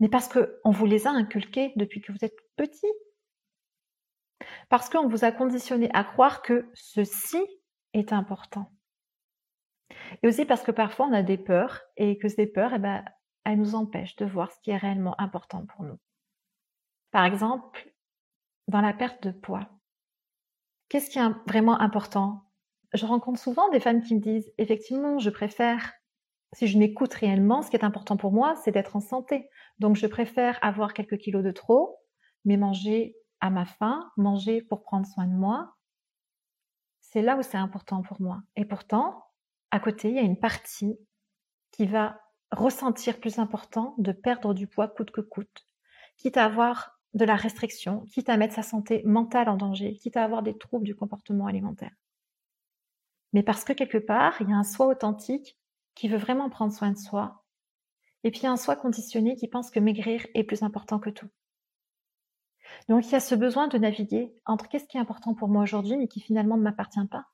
mais 0.00 0.08
parce 0.08 0.28
qu'on 0.28 0.70
vous 0.70 0.86
les 0.86 1.06
a 1.06 1.10
inculquées 1.10 1.72
depuis 1.76 2.00
que 2.00 2.12
vous 2.12 2.24
êtes 2.24 2.38
petit. 2.56 2.92
Parce 4.68 4.90
qu'on 4.90 5.08
vous 5.08 5.24
a 5.24 5.32
conditionné 5.32 5.88
à 5.94 6.04
croire 6.04 6.42
que 6.42 6.68
ceci 6.74 7.40
est 7.92 8.12
important. 8.12 8.72
Et 10.22 10.28
aussi 10.28 10.44
parce 10.44 10.62
que 10.62 10.72
parfois 10.72 11.06
on 11.06 11.12
a 11.12 11.22
des 11.22 11.38
peurs 11.38 11.82
et 11.96 12.18
que 12.18 12.28
ces 12.28 12.46
peurs, 12.46 12.74
eh 12.74 12.78
ben, 12.78 13.04
elle 13.44 13.58
nous 13.58 13.74
empêche 13.74 14.16
de 14.16 14.26
voir 14.26 14.50
ce 14.50 14.60
qui 14.60 14.70
est 14.70 14.76
réellement 14.76 15.18
important 15.20 15.64
pour 15.66 15.84
nous. 15.84 15.98
Par 17.12 17.24
exemple, 17.24 17.92
dans 18.68 18.80
la 18.80 18.92
perte 18.92 19.22
de 19.22 19.30
poids, 19.30 19.68
qu'est-ce 20.88 21.10
qui 21.10 21.18
est 21.18 21.30
vraiment 21.46 21.80
important 21.80 22.45
Je 22.92 23.06
rencontre 23.06 23.38
souvent 23.38 23.68
des 23.70 23.80
femmes 23.80 24.02
qui 24.02 24.14
me 24.14 24.20
disent, 24.20 24.52
effectivement, 24.58 25.18
je 25.18 25.30
préfère, 25.30 25.92
si 26.52 26.66
je 26.66 26.78
m'écoute 26.78 27.12
réellement, 27.14 27.62
ce 27.62 27.70
qui 27.70 27.76
est 27.76 27.84
important 27.84 28.16
pour 28.16 28.32
moi, 28.32 28.54
c'est 28.56 28.70
d'être 28.70 28.96
en 28.96 29.00
santé. 29.00 29.48
Donc, 29.78 29.96
je 29.96 30.06
préfère 30.06 30.58
avoir 30.62 30.94
quelques 30.94 31.18
kilos 31.18 31.44
de 31.44 31.50
trop, 31.50 31.98
mais 32.44 32.56
manger 32.56 33.16
à 33.40 33.50
ma 33.50 33.66
faim, 33.66 34.10
manger 34.16 34.62
pour 34.62 34.82
prendre 34.82 35.06
soin 35.06 35.26
de 35.26 35.34
moi. 35.34 35.74
C'est 37.00 37.22
là 37.22 37.36
où 37.36 37.42
c'est 37.42 37.58
important 37.58 38.02
pour 38.02 38.20
moi. 38.20 38.42
Et 38.56 38.64
pourtant, 38.64 39.24
à 39.70 39.80
côté, 39.80 40.08
il 40.08 40.16
y 40.16 40.18
a 40.18 40.22
une 40.22 40.38
partie 40.38 40.98
qui 41.72 41.86
va 41.86 42.20
ressentir 42.52 43.20
plus 43.20 43.38
important 43.38 43.94
de 43.98 44.12
perdre 44.12 44.54
du 44.54 44.66
poids 44.66 44.88
coûte 44.88 45.10
que 45.10 45.20
coûte, 45.20 45.66
quitte 46.16 46.36
à 46.36 46.44
avoir 46.44 46.98
de 47.14 47.24
la 47.24 47.36
restriction, 47.36 48.04
quitte 48.12 48.28
à 48.28 48.36
mettre 48.36 48.54
sa 48.54 48.62
santé 48.62 49.02
mentale 49.04 49.48
en 49.48 49.56
danger, 49.56 49.94
quitte 49.96 50.16
à 50.16 50.24
avoir 50.24 50.42
des 50.42 50.56
troubles 50.56 50.84
du 50.84 50.94
comportement 50.94 51.46
alimentaire. 51.46 51.92
Mais 53.32 53.42
parce 53.42 53.64
que 53.64 53.72
quelque 53.72 53.98
part, 53.98 54.40
il 54.40 54.48
y 54.48 54.52
a 54.52 54.56
un 54.56 54.64
soi 54.64 54.86
authentique 54.86 55.58
qui 55.94 56.08
veut 56.08 56.18
vraiment 56.18 56.50
prendre 56.50 56.72
soin 56.72 56.90
de 56.90 56.98
soi, 56.98 57.44
et 58.24 58.30
puis 58.30 58.46
a 58.46 58.50
un 58.50 58.56
soi 58.56 58.76
conditionné 58.76 59.36
qui 59.36 59.48
pense 59.48 59.70
que 59.70 59.80
maigrir 59.80 60.26
est 60.34 60.44
plus 60.44 60.62
important 60.62 60.98
que 60.98 61.10
tout. 61.10 61.28
Donc 62.88 63.06
il 63.06 63.12
y 63.12 63.14
a 63.14 63.20
ce 63.20 63.34
besoin 63.34 63.68
de 63.68 63.78
naviguer 63.78 64.34
entre 64.44 64.68
qu'est-ce 64.68 64.86
qui 64.86 64.96
est 64.96 65.00
important 65.00 65.34
pour 65.34 65.48
moi 65.48 65.62
aujourd'hui, 65.62 65.96
mais 65.96 66.08
qui 66.08 66.20
finalement 66.20 66.56
ne 66.56 66.62
m'appartient 66.62 67.06
pas, 67.06 67.26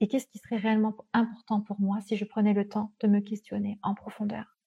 et 0.00 0.08
qu'est-ce 0.08 0.26
qui 0.26 0.38
serait 0.38 0.56
réellement 0.56 0.96
important 1.12 1.60
pour 1.60 1.80
moi 1.80 2.00
si 2.00 2.16
je 2.16 2.24
prenais 2.24 2.52
le 2.52 2.68
temps 2.68 2.92
de 3.00 3.08
me 3.08 3.20
questionner 3.20 3.78
en 3.82 3.94
profondeur. 3.94 4.58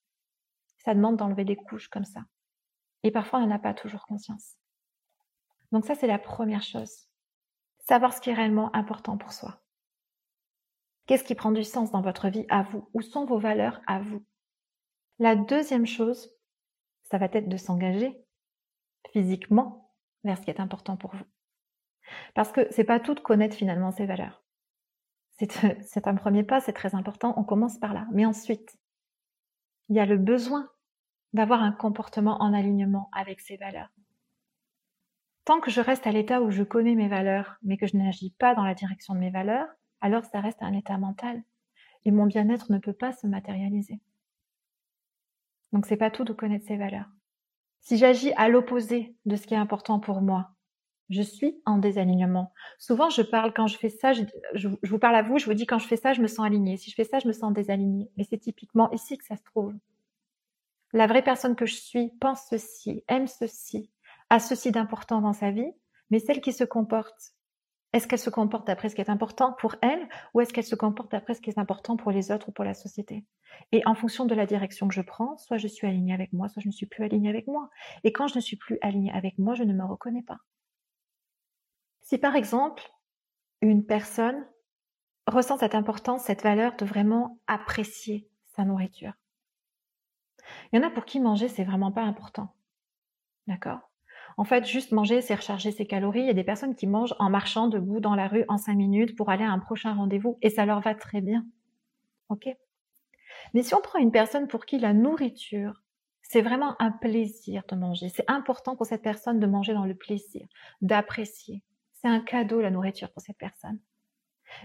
Ça 0.77 0.93
demande 0.93 1.17
d'enlever 1.17 1.43
des 1.43 1.57
couches 1.57 1.89
comme 1.89 2.05
ça. 2.05 2.21
Et 3.03 3.11
parfois, 3.11 3.39
on 3.39 3.47
n'en 3.47 3.55
a 3.55 3.59
pas 3.59 3.73
toujours 3.73 4.05
conscience. 4.05 4.55
Donc 5.71 5.85
ça, 5.85 5.95
c'est 5.95 6.07
la 6.07 6.19
première 6.19 6.63
chose. 6.63 7.07
Savoir 7.79 8.13
ce 8.13 8.21
qui 8.21 8.29
est 8.29 8.33
réellement 8.33 8.73
important 8.75 9.17
pour 9.17 9.33
soi. 9.33 9.61
Qu'est-ce 11.07 11.23
qui 11.23 11.35
prend 11.35 11.51
du 11.51 11.63
sens 11.63 11.91
dans 11.91 12.01
votre 12.01 12.27
vie 12.27 12.45
à 12.49 12.63
vous? 12.63 12.89
Où 12.93 13.01
sont 13.01 13.25
vos 13.25 13.39
valeurs 13.39 13.81
à 13.87 13.99
vous? 13.99 14.23
La 15.19 15.35
deuxième 15.35 15.87
chose, 15.87 16.29
ça 17.03 17.17
va 17.17 17.29
être 17.31 17.47
de 17.47 17.57
s'engager 17.57 18.21
physiquement 19.13 19.93
vers 20.25 20.37
ce 20.37 20.43
qui 20.43 20.51
est 20.51 20.59
important 20.59 20.97
pour 20.97 21.15
vous. 21.15 21.25
Parce 22.35 22.51
que 22.51 22.67
c'est 22.71 22.83
pas 22.83 22.99
tout 22.99 23.13
de 23.13 23.21
connaître 23.21 23.55
finalement 23.55 23.91
ses 23.91 24.05
valeurs. 24.05 24.43
C'est 25.39 26.07
un 26.07 26.15
premier 26.15 26.43
pas, 26.43 26.59
c'est 26.59 26.73
très 26.73 26.95
important, 26.95 27.35
on 27.37 27.43
commence 27.43 27.77
par 27.77 27.93
là. 27.93 28.07
Mais 28.11 28.25
ensuite, 28.25 28.75
il 29.87 29.95
y 29.95 29.99
a 29.99 30.05
le 30.07 30.17
besoin 30.17 30.67
d'avoir 31.33 31.61
un 31.61 31.71
comportement 31.71 32.41
en 32.41 32.53
alignement 32.53 33.07
avec 33.13 33.39
ses 33.39 33.55
valeurs. 33.55 33.91
Tant 35.45 35.59
que 35.59 35.69
je 35.69 35.79
reste 35.79 36.07
à 36.07 36.11
l'état 36.11 36.41
où 36.41 36.49
je 36.49 36.63
connais 36.63 36.95
mes 36.95 37.07
valeurs, 37.07 37.57
mais 37.61 37.77
que 37.77 37.85
je 37.85 37.97
n'agis 37.97 38.31
pas 38.31 38.55
dans 38.55 38.63
la 38.63 38.73
direction 38.73 39.13
de 39.13 39.19
mes 39.19 39.29
valeurs, 39.29 39.67
alors 40.01 40.25
ça 40.25 40.41
reste 40.41 40.61
un 40.61 40.73
état 40.73 40.97
mental. 40.97 41.43
Et 42.05 42.11
mon 42.11 42.25
bien-être 42.25 42.71
ne 42.71 42.77
peut 42.77 42.93
pas 42.93 43.11
se 43.11 43.27
matérialiser. 43.27 43.99
Donc 45.73 45.85
c'est 45.85 45.97
pas 45.97 46.11
tout 46.11 46.23
de 46.23 46.33
connaître 46.33 46.65
ses 46.65 46.77
valeurs. 46.77 47.09
Si 47.81 47.97
j'agis 47.97 48.33
à 48.33 48.49
l'opposé 48.49 49.15
de 49.25 49.35
ce 49.35 49.47
qui 49.47 49.53
est 49.53 49.57
important 49.57 49.99
pour 49.99 50.21
moi, 50.21 50.51
je 51.09 51.21
suis 51.21 51.61
en 51.65 51.77
désalignement. 51.77 52.53
Souvent, 52.79 53.09
je 53.09 53.21
parle 53.21 53.53
quand 53.53 53.67
je 53.67 53.77
fais 53.77 53.89
ça, 53.89 54.11
je, 54.13 54.67
vous 54.83 54.99
parle 54.99 55.15
à 55.15 55.21
vous, 55.21 55.37
je 55.37 55.45
vous 55.45 55.53
dis 55.53 55.65
quand 55.65 55.79
je 55.79 55.87
fais 55.87 55.95
ça, 55.95 56.13
je 56.13 56.21
me 56.21 56.27
sens 56.27 56.45
alignée. 56.45 56.77
Si 56.77 56.89
je 56.89 56.95
fais 56.95 57.05
ça, 57.05 57.19
je 57.19 57.27
me 57.27 57.33
sens 57.33 57.53
désalignée. 57.53 58.09
Mais 58.17 58.25
c'est 58.25 58.37
typiquement 58.37 58.91
ici 58.91 59.17
que 59.17 59.25
ça 59.25 59.37
se 59.37 59.43
trouve. 59.43 59.73
La 60.93 61.07
vraie 61.07 61.23
personne 61.23 61.55
que 61.55 61.65
je 61.65 61.75
suis 61.75 62.09
pense 62.19 62.47
ceci, 62.49 63.03
aime 63.07 63.27
ceci, 63.27 63.89
a 64.29 64.39
ceci 64.39 64.71
d'important 64.71 65.21
dans 65.21 65.33
sa 65.33 65.51
vie, 65.51 65.71
mais 66.09 66.19
celle 66.19 66.41
qui 66.41 66.53
se 66.53 66.63
comporte, 66.63 67.33
est-ce 67.97 68.07
qu'elle 68.07 68.19
se 68.19 68.29
comporte 68.29 68.67
d'après 68.67 68.89
ce 68.89 68.95
qui 68.95 69.01
est 69.01 69.09
important 69.09 69.53
pour 69.53 69.75
elle 69.81 70.07
ou 70.33 70.41
est-ce 70.41 70.53
qu'elle 70.53 70.63
se 70.63 70.75
comporte 70.75 71.11
d'après 71.11 71.33
ce 71.33 71.41
qui 71.41 71.49
est 71.49 71.57
important 71.57 71.97
pour 71.97 72.11
les 72.11 72.31
autres 72.31 72.49
ou 72.49 72.51
pour 72.51 72.63
la 72.63 72.75
société? 72.75 73.25
Et 73.71 73.81
en 73.87 73.95
fonction 73.95 74.25
de 74.25 74.35
la 74.35 74.45
direction 74.45 74.87
que 74.87 74.93
je 74.93 75.01
prends, 75.01 75.35
soit 75.37 75.57
je 75.57 75.67
suis 75.67 75.87
alignée 75.87 76.13
avec 76.13 76.31
moi, 76.31 76.47
soit 76.47 76.61
je 76.61 76.67
ne 76.67 76.73
suis 76.73 76.85
plus 76.85 77.03
alignée 77.03 77.29
avec 77.29 77.47
moi. 77.47 77.69
Et 78.03 78.13
quand 78.13 78.27
je 78.27 78.35
ne 78.35 78.41
suis 78.41 78.55
plus 78.55 78.77
alignée 78.81 79.11
avec 79.11 79.39
moi, 79.39 79.55
je 79.55 79.63
ne 79.63 79.73
me 79.73 79.83
reconnais 79.83 80.21
pas. 80.21 80.37
Si 82.01 82.19
par 82.19 82.35
exemple, 82.35 82.83
une 83.61 83.83
personne 83.83 84.45
ressent 85.25 85.57
cette 85.57 85.75
importance, 85.75 86.23
cette 86.23 86.43
valeur 86.43 86.75
de 86.75 86.85
vraiment 86.85 87.39
apprécier 87.47 88.29
sa 88.45 88.63
nourriture. 88.63 89.13
Il 90.71 90.79
y 90.79 90.79
en 90.79 90.87
a 90.87 90.91
pour 90.91 91.05
qui 91.05 91.19
manger, 91.19 91.47
c'est 91.47 91.63
vraiment 91.63 91.91
pas 91.91 92.03
important. 92.03 92.53
D'accord? 93.47 93.79
En 94.37 94.43
fait, 94.43 94.65
juste 94.65 94.91
manger, 94.91 95.21
c'est 95.21 95.33
recharger 95.33 95.71
ses 95.71 95.87
calories. 95.87 96.21
Il 96.21 96.27
y 96.27 96.31
a 96.31 96.33
des 96.33 96.43
personnes 96.43 96.75
qui 96.75 96.85
mangent 96.85 97.15
en 97.17 97.29
marchant 97.29 97.67
debout 97.67 97.99
dans 97.99 98.15
la 98.15 98.27
rue 98.27 98.45
en 98.47 98.57
cinq 98.57 98.75
minutes 98.75 99.15
pour 99.15 99.29
aller 99.29 99.43
à 99.43 99.51
un 99.51 99.59
prochain 99.59 99.93
rendez-vous 99.93 100.37
et 100.43 100.51
ça 100.51 100.65
leur 100.65 100.79
va 100.79 100.93
très 100.93 101.21
bien. 101.21 101.43
Ok 102.29 102.47
Mais 103.53 103.63
si 103.63 103.73
on 103.73 103.81
prend 103.81 103.97
une 103.97 104.11
personne 104.11 104.47
pour 104.47 104.65
qui 104.65 104.77
la 104.77 104.93
nourriture, 104.93 105.81
c'est 106.21 106.41
vraiment 106.41 106.79
un 106.79 106.91
plaisir 106.91 107.63
de 107.67 107.75
manger, 107.75 108.09
c'est 108.09 108.29
important 108.29 108.75
pour 108.75 108.85
cette 108.85 109.01
personne 109.01 109.39
de 109.39 109.47
manger 109.47 109.73
dans 109.73 109.85
le 109.85 109.95
plaisir, 109.95 110.45
d'apprécier, 110.81 111.63
c'est 111.93 112.09
un 112.09 112.19
cadeau 112.19 112.61
la 112.61 112.69
nourriture 112.69 113.09
pour 113.11 113.21
cette 113.21 113.37
personne. 113.37 113.79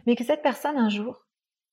Mais 0.07 0.17
que 0.17 0.25
cette 0.25 0.43
personne 0.43 0.77
un 0.77 0.89
jour, 0.89 1.27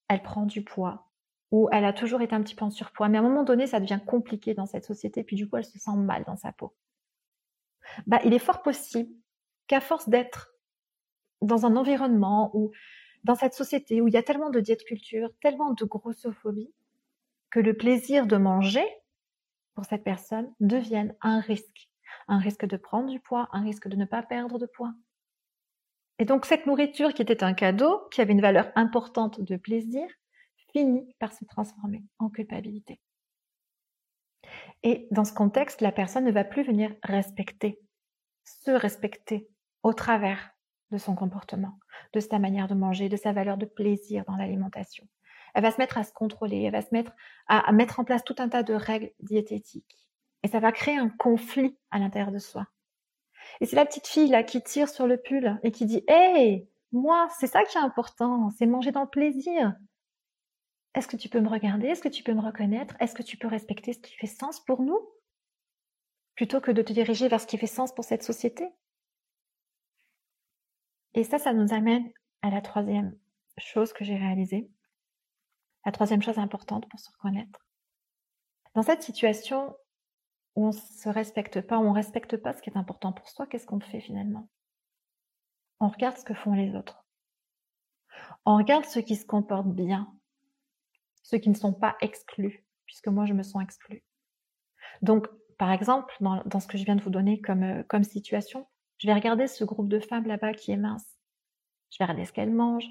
elle 0.07 0.21
prend 0.21 0.45
du 0.45 0.63
poids 0.63 1.07
ou 1.51 1.67
elle 1.71 1.85
a 1.85 1.93
toujours 1.93 2.21
été 2.21 2.35
un 2.35 2.43
petit 2.43 2.55
peu 2.55 2.65
en 2.65 2.69
surpoids, 2.69 3.09
mais 3.09 3.17
à 3.17 3.21
un 3.21 3.23
moment 3.23 3.43
donné, 3.43 3.65
ça 3.65 3.79
devient 3.79 3.99
compliqué 4.05 4.53
dans 4.53 4.67
cette 4.67 4.85
société, 4.85 5.23
puis 5.23 5.35
du 5.35 5.49
coup, 5.49 5.57
elle 5.57 5.65
se 5.65 5.79
sent 5.79 5.95
mal 5.95 6.23
dans 6.25 6.37
sa 6.37 6.51
peau. 6.51 6.75
Bah, 8.08 8.19
il 8.25 8.34
est 8.34 8.39
fort 8.39 8.62
possible 8.62 9.13
qu'à 9.67 9.81
force 9.81 10.10
d'être 10.10 10.53
dans 11.41 11.65
un 11.65 11.75
environnement 11.75 12.51
ou 12.53 12.72
dans 13.24 13.36
cette 13.36 13.53
société 13.53 14.01
où 14.01 14.08
il 14.08 14.13
y 14.13 14.17
a 14.17 14.24
tellement 14.24 14.50
de 14.50 14.60
diète 14.60 14.84
culture, 14.84 15.29
tellement 15.41 15.74
de 15.74 15.86
grossophobie, 15.86 16.74
que 17.50 17.60
le 17.60 17.75
plaisir 17.75 18.27
de 18.27 18.38
manger 18.38 18.86
pour 19.75 19.86
cette 19.86 20.03
personne 20.03 20.53
devienne 20.60 21.15
un 21.22 21.39
risque. 21.39 21.89
Un 22.27 22.39
risque 22.39 22.65
de 22.65 22.77
prendre 22.77 23.10
du 23.10 23.19
poids, 23.19 23.50
un 23.51 23.63
risque 23.63 23.88
de 23.88 23.96
ne 23.96 24.05
pas 24.05 24.24
perdre 24.24 24.60
de 24.60 24.65
poids. 24.65 24.93
Et 26.19 26.25
donc 26.25 26.46
cette 26.46 26.65
nourriture 26.65 27.13
qui 27.13 27.22
était 27.22 27.43
un 27.43 27.53
cadeau, 27.53 28.08
qui 28.12 28.22
avait 28.22 28.34
une 28.34 28.41
valeur 28.41 28.72
importante 28.75 29.41
de 29.41 29.55
plaisir, 29.55 30.05
finit 30.74 31.15
par 31.19 31.34
se 31.34 31.46
transformer 31.46 32.03
en 32.19 32.29
culpabilité. 32.29 33.00
Et 34.83 35.07
dans 35.11 35.25
ce 35.25 35.33
contexte, 35.33 35.81
la 35.81 35.91
personne 35.91 36.25
ne 36.25 36.31
va 36.31 36.43
plus 36.43 36.63
venir 36.63 36.93
respecter, 37.03 37.79
se 38.43 38.71
respecter 38.71 39.47
au 39.83 39.93
travers 39.93 40.51
de 40.91 40.97
son 40.97 41.15
comportement, 41.15 41.79
de 42.13 42.19
sa 42.19 42.39
manière 42.39 42.67
de 42.67 42.73
manger, 42.73 43.09
de 43.09 43.17
sa 43.17 43.31
valeur 43.31 43.57
de 43.57 43.65
plaisir 43.65 44.23
dans 44.27 44.35
l'alimentation. 44.35 45.07
Elle 45.53 45.63
va 45.63 45.71
se 45.71 45.77
mettre 45.77 45.97
à 45.97 46.03
se 46.03 46.13
contrôler, 46.13 46.63
elle 46.63 46.71
va 46.71 46.81
se 46.81 46.89
mettre 46.91 47.11
à, 47.47 47.71
mettre 47.71 47.99
en 47.99 48.03
place 48.03 48.23
tout 48.23 48.35
un 48.39 48.49
tas 48.49 48.63
de 48.63 48.73
règles 48.73 49.11
diététiques. 49.19 50.09
Et 50.43 50.47
ça 50.47 50.59
va 50.59 50.71
créer 50.71 50.97
un 50.97 51.09
conflit 51.09 51.77
à 51.91 51.99
l'intérieur 51.99 52.31
de 52.31 52.39
soi. 52.39 52.67
Et 53.61 53.65
c'est 53.65 53.75
la 53.75 53.85
petite 53.85 54.07
fille 54.07 54.29
là 54.29 54.43
qui 54.43 54.61
tire 54.61 54.89
sur 54.89 55.07
le 55.07 55.17
pull 55.17 55.59
et 55.63 55.71
qui 55.71 55.85
dit 55.85 56.03
Hey, 56.07 56.67
moi, 56.91 57.27
c'est 57.39 57.47
ça 57.47 57.63
qui 57.63 57.77
est 57.77 57.81
important, 57.81 58.49
c'est 58.57 58.65
manger 58.65 58.91
dans 58.91 59.01
le 59.01 59.09
plaisir. 59.09 59.73
Est-ce 60.96 61.08
que 61.08 61.17
tu 61.17 61.29
peux 61.29 61.41
me 61.41 61.50
regarder? 61.50 61.88
Est-ce 61.88 62.01
que 62.01 62.10
tu 62.10 62.24
peux 62.24 62.34
me 62.34 62.41
reconnaître? 62.41 62.96
Est-ce 63.00 63.13
que 63.13 63.24
tu 63.24 63.38
peux 63.38 63.48
respecter 63.48 63.93
ce 63.93 64.00
qui 64.00 64.15
fait 64.15 64.27
sens 64.27 64.60
pour 64.60 64.81
nous? 64.81 65.00
Plutôt 66.36 66.62
que 66.62 66.72
de 66.72 66.81
te 66.81 66.93
diriger 66.93 67.27
vers 67.27 67.41
ce 67.41 67.48
qui 67.48 67.58
fait 67.58 67.67
sens 67.67 67.93
pour 67.93 68.03
cette 68.03 68.24
société? 68.24 68.67
Et 71.13 71.24
ça, 71.24 71.38
ça 71.38 71.53
nous 71.53 71.74
amène 71.74 72.12
à 72.41 72.50
la 72.50 72.62
troisième 72.62 73.17
chose 73.58 73.93
que 73.93 74.05
j'ai 74.05 74.15
réalisée. 74.15 74.69
La 75.86 75.91
troisième 75.91 76.22
chose 76.22 76.39
importante 76.39 76.89
pour 76.89 77.00
se 77.00 77.12
reconnaître. 77.12 77.65
Dans 78.74 78.84
cette 78.84 79.03
situation, 79.03 79.75
où 80.55 80.67
on 80.67 80.72
se 80.72 81.10
respecte 81.10 81.62
pas, 81.62 81.77
où 81.77 81.84
on 81.84 81.93
respecte 81.93 82.38
pas 82.38 82.53
ce 82.53 82.62
qui 82.62 82.69
est 82.69 82.77
important 82.77 83.13
pour 83.13 83.29
soi, 83.29 83.48
qu'est-ce 83.48 83.65
qu'on 83.65 83.79
fait 83.79 84.01
finalement? 84.01 84.50
On 85.79 85.88
regarde 85.88 86.17
ce 86.17 86.25
que 86.25 86.34
font 86.34 86.53
les 86.53 86.75
autres. 86.75 87.05
On 88.46 88.58
regarde 88.58 88.86
ceux 88.86 89.01
qui 89.01 89.15
se 89.15 89.25
comportent 89.25 89.74
bien, 89.74 90.13
ceux 91.29 91.38
qui 91.38 91.50
ne 91.50 91.55
sont 91.55 91.74
pas 91.74 91.95
exclus, 92.01 92.65
puisque 92.86 93.07
moi 93.07 93.25
je 93.25 93.33
me 93.33 93.43
sens 93.43 93.62
exclue. 93.62 94.03
Donc, 95.03 95.27
par 95.57 95.71
exemple, 95.71 96.15
dans, 96.21 96.59
ce 96.59 96.67
que 96.67 96.77
je 96.77 96.86
viens 96.86 96.95
de 96.95 97.03
vous 97.03 97.12
donner 97.12 97.39
comme, 97.39 97.63
euh, 97.63 97.83
comme 97.83 98.03
situation, 98.03 98.67
je 98.98 99.07
vais 99.07 99.13
regarder 99.13 99.45
ce 99.48 99.63
groupe 99.63 99.89
de 99.89 100.00
femmes 100.00 100.25
là-bas 100.25 100.53
qui 100.53 100.71
est 100.71 100.77
mince. 100.77 101.05
Je 101.91 101.98
vais 102.00 102.05
regarder 102.05 102.25
ce 102.25 102.33
qu'elles 102.33 102.53
mangent. 102.53 102.89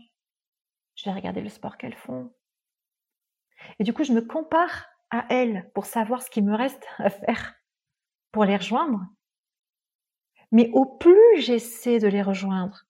Je 0.95 1.04
vais 1.04 1.14
regarder 1.14 1.40
le 1.40 1.49
sport 1.49 1.76
qu'elles 1.78 1.97
font. 1.97 2.33
Et 3.78 3.85
du 3.85 3.92
coup, 3.92 4.04
je 4.04 4.12
me 4.12 4.21
compare 4.21 4.87
à 5.11 5.26
elles 5.30 5.71
pour 5.75 5.87
savoir 5.87 6.23
ce 6.23 6.30
qu'il 6.30 6.45
me 6.45 6.54
reste 6.54 6.87
à 6.99 7.11
faire 7.11 7.54
pour 8.30 8.45
les 8.45 8.57
rejoindre. 8.57 9.00
Mais 10.52 10.71
au 10.73 10.87
plus 10.87 11.40
j'essaie 11.40 11.99
de 11.99 12.09
les 12.09 12.23
rejoindre 12.23 12.87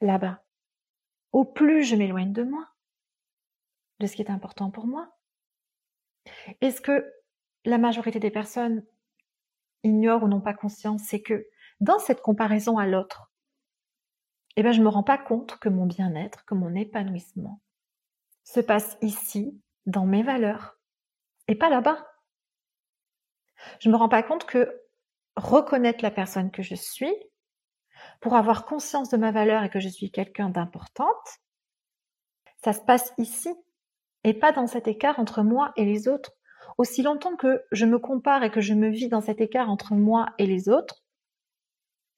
là-bas, 0.00 0.42
au 1.32 1.44
plus 1.44 1.84
je 1.84 1.96
m'éloigne 1.96 2.32
de 2.32 2.42
moi, 2.42 2.73
de 4.00 4.06
ce 4.06 4.16
qui 4.16 4.22
est 4.22 4.30
important 4.30 4.70
pour 4.70 4.86
moi. 4.86 5.16
Est-ce 6.60 6.80
que 6.80 7.12
la 7.64 7.78
majorité 7.78 8.18
des 8.18 8.30
personnes 8.30 8.84
ignorent 9.82 10.22
ou 10.22 10.28
n'ont 10.28 10.40
pas 10.40 10.54
conscience, 10.54 11.02
c'est 11.04 11.22
que 11.22 11.46
dans 11.80 11.98
cette 11.98 12.22
comparaison 12.22 12.78
à 12.78 12.86
l'autre, 12.86 13.30
eh 14.56 14.62
ben, 14.62 14.72
je 14.72 14.82
me 14.82 14.88
rends 14.88 15.02
pas 15.02 15.18
compte 15.18 15.58
que 15.58 15.68
mon 15.68 15.86
bien-être, 15.86 16.44
que 16.44 16.54
mon 16.54 16.74
épanouissement 16.74 17.60
se 18.44 18.60
passe 18.60 18.96
ici, 19.00 19.60
dans 19.86 20.06
mes 20.06 20.22
valeurs, 20.22 20.78
et 21.48 21.54
pas 21.54 21.68
là-bas. 21.68 22.06
Je 23.80 23.90
me 23.90 23.96
rends 23.96 24.08
pas 24.08 24.22
compte 24.22 24.46
que 24.46 24.82
reconnaître 25.36 26.02
la 26.02 26.10
personne 26.10 26.50
que 26.50 26.62
je 26.62 26.74
suis, 26.74 27.14
pour 28.20 28.34
avoir 28.34 28.64
conscience 28.64 29.10
de 29.10 29.16
ma 29.16 29.32
valeur 29.32 29.62
et 29.62 29.70
que 29.70 29.80
je 29.80 29.88
suis 29.88 30.10
quelqu'un 30.10 30.50
d'importante, 30.50 31.38
ça 32.62 32.72
se 32.72 32.80
passe 32.80 33.12
ici, 33.18 33.54
et 34.24 34.34
pas 34.34 34.52
dans 34.52 34.66
cet 34.66 34.88
écart 34.88 35.18
entre 35.18 35.42
moi 35.42 35.72
et 35.76 35.84
les 35.84 36.08
autres. 36.08 36.32
Aussi 36.76 37.02
longtemps 37.02 37.36
que 37.36 37.62
je 37.70 37.86
me 37.86 37.98
compare 37.98 38.42
et 38.42 38.50
que 38.50 38.60
je 38.60 38.74
me 38.74 38.88
vis 38.88 39.08
dans 39.08 39.20
cet 39.20 39.40
écart 39.40 39.70
entre 39.70 39.94
moi 39.94 40.26
et 40.38 40.46
les 40.46 40.68
autres, 40.68 41.04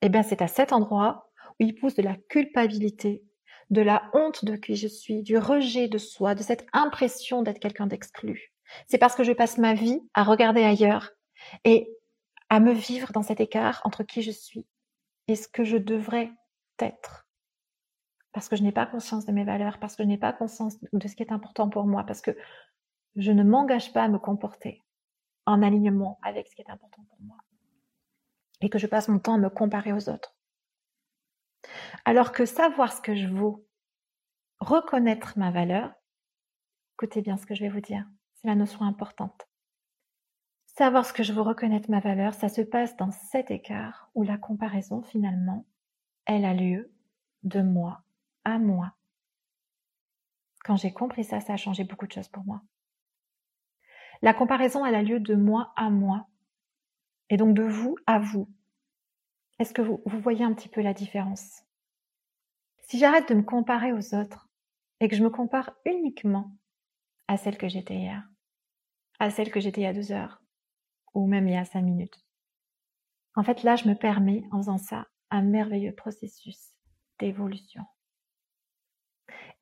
eh 0.01 0.09
bien 0.09 0.23
c'est 0.23 0.41
à 0.41 0.49
cet 0.49 0.73
endroit 0.73 1.31
où 1.59 1.65
il 1.65 1.75
pousse 1.75 1.95
de 1.95 2.03
la 2.03 2.17
culpabilité, 2.29 3.23
de 3.71 3.83
la 3.83 4.11
honte 4.15 4.45
de 4.45 4.57
qui 4.57 4.77
je 4.77 4.89
suis, 4.89 5.23
du 5.23 5.37
rejet 5.37 5.89
de 5.89 5.99
soi, 5.99 6.35
de 6.35 6.43
cette 6.43 6.67
impression 6.73 7.43
d'être 7.43 7.59
quelqu'un 7.59 7.87
d'exclu. 7.87 8.53
C'est 8.87 8.99
parce 8.99 9.15
que 9.15 9.25
je 9.25 9.33
passe 9.33 9.59
ma 9.59 9.75
vie 9.75 10.01
à 10.15 10.23
regarder 10.23 10.63
ailleurs 10.63 11.11
et 11.65 11.89
à 12.49 12.61
me 12.61 12.73
vivre 12.73 13.13
dans 13.13 13.23
cet 13.23 13.41
écart 13.41 13.83
entre 13.85 14.05
qui 14.05 14.23
je 14.23 14.31
suis 14.31 14.67
et 15.29 15.37
ce 15.37 15.49
que 15.49 15.65
je 15.65 15.77
devrais 15.77 16.31
être. 16.81 17.26
Parce 18.37 18.51
que 18.51 18.57
je 18.57 18.63
n'ai 18.63 18.71
pas 18.71 18.85
conscience 18.85 19.25
de 19.25 19.33
mes 19.33 19.45
valeurs, 19.45 19.79
parce 19.79 19.97
que 19.97 20.03
je 20.03 20.09
n'ai 20.09 20.19
pas 20.19 20.35
conscience 20.35 20.77
de 20.93 21.09
ce 21.09 21.17
qui 21.17 21.23
est 21.23 21.33
important 21.33 21.71
pour 21.71 21.87
moi, 21.87 22.05
parce 22.05 22.21
que 22.21 22.37
je 23.15 23.33
ne 23.33 23.43
m'engage 23.43 23.95
pas 23.95 24.03
à 24.03 24.09
me 24.09 24.19
comporter 24.19 24.85
en 25.47 25.63
alignement 25.63 26.19
avec 26.23 26.47
ce 26.47 26.55
qui 26.55 26.61
est 26.61 26.69
important 26.69 27.03
pour 27.09 27.19
moi. 27.23 27.39
Et 28.61 28.69
que 28.69 28.79
je 28.79 28.87
passe 28.87 29.09
mon 29.09 29.19
temps 29.19 29.37
à 29.37 29.39
me 29.39 29.49
comparer 29.49 29.95
aux 29.95 30.11
autres. 30.11 30.37
Alors 32.05 32.31
que 32.31 32.45
savoir 32.45 32.93
ce 32.93 33.01
que 33.01 33.17
je 33.17 33.27
vaux, 33.27 33.67
reconnaître 34.59 35.39
ma 35.39 35.51
valeur, 35.51 35.95
écoutez 36.97 37.23
bien 37.23 37.39
ce 37.39 37.47
que 37.47 37.55
je 37.55 37.63
vais 37.63 37.71
vous 37.71 37.81
dire, 37.81 38.07
c'est 38.35 38.49
la 38.49 38.55
notion 38.55 38.83
importante. 38.83 39.49
Savoir 40.67 41.07
ce 41.07 41.15
que 41.15 41.23
je 41.23 41.33
veux 41.33 41.41
reconnaître 41.41 41.91
ma 41.91 42.01
valeur, 42.01 42.35
ça 42.35 42.51
se 42.51 42.61
passe 42.61 42.99
dans 42.99 43.13
cet 43.13 43.51
écart 43.51 44.11
où 44.15 44.25
la 44.25 44.37
comparaison 44.37 45.01
finalement, 45.01 45.65
elle 46.27 46.45
a 46.45 46.53
lieu 46.53 46.93
de 47.43 47.63
moi 47.63 48.03
moi. 48.59 48.93
Quand 50.65 50.77
j'ai 50.77 50.93
compris 50.93 51.25
ça, 51.25 51.41
ça 51.41 51.53
a 51.53 51.57
changé 51.57 51.85
beaucoup 51.85 52.07
de 52.07 52.13
choses 52.13 52.29
pour 52.29 52.45
moi. 52.45 52.63
La 54.23 54.35
comparaison, 54.35 54.85
elle 54.85 54.95
a 54.95 55.03
lieu 55.03 55.21
de 55.21 55.35
moi 55.35 55.73
à 55.77 55.91
moi. 55.91 56.27
Et 57.29 57.37
donc 57.37 57.55
de 57.55 57.63
vous 57.63 57.97
à 58.07 58.19
vous. 58.19 58.49
Est-ce 59.59 59.75
que 59.75 59.83
vous, 59.83 60.03
vous 60.07 60.21
voyez 60.21 60.45
un 60.45 60.53
petit 60.53 60.69
peu 60.69 60.81
la 60.81 60.95
différence? 60.95 61.63
Si 62.89 62.99
j'arrête 62.99 63.29
de 63.29 63.35
me 63.35 63.43
comparer 63.43 63.93
aux 63.93 64.15
autres 64.15 64.49
et 65.01 65.09
que 65.09 65.17
je 65.17 65.25
me 65.25 65.31
compare 65.31 65.73
uniquement 65.85 66.57
à 67.29 67.37
celle 67.37 67.59
que 67.59 67.69
j'étais 67.69 67.97
hier, 67.97 68.29
à 69.19 69.31
celle 69.31 69.51
que 69.51 69.61
j'étais 69.61 69.83
il 69.83 69.85
y 69.85 69.89
a 69.89 69.93
deux 69.93 70.13
heures, 70.13 70.41
ou 71.15 71.27
même 71.27 71.49
il 71.49 71.55
y 71.55 71.57
a 71.57 71.65
cinq 71.65 71.83
minutes. 71.83 72.25
En 73.35 73.43
fait, 73.43 73.63
là, 73.63 73.77
je 73.77 73.89
me 73.89 73.95
permets, 73.95 74.45
en 74.51 74.59
faisant 74.59 74.79
ça, 74.79 75.09
un 75.31 75.43
merveilleux 75.43 75.95
processus 75.95 76.73
d'évolution. 77.19 77.85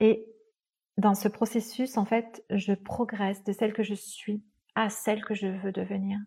Et 0.01 0.35
dans 0.97 1.15
ce 1.15 1.29
processus, 1.29 1.97
en 1.97 2.05
fait, 2.05 2.45
je 2.51 2.73
progresse 2.73 3.43
de 3.45 3.53
celle 3.53 3.73
que 3.73 3.83
je 3.83 3.95
suis 3.95 4.45
à 4.75 4.91
celle 4.91 5.25
que 5.25 5.35
je 5.35 5.47
veux 5.47 5.73
devenir. 5.73 6.19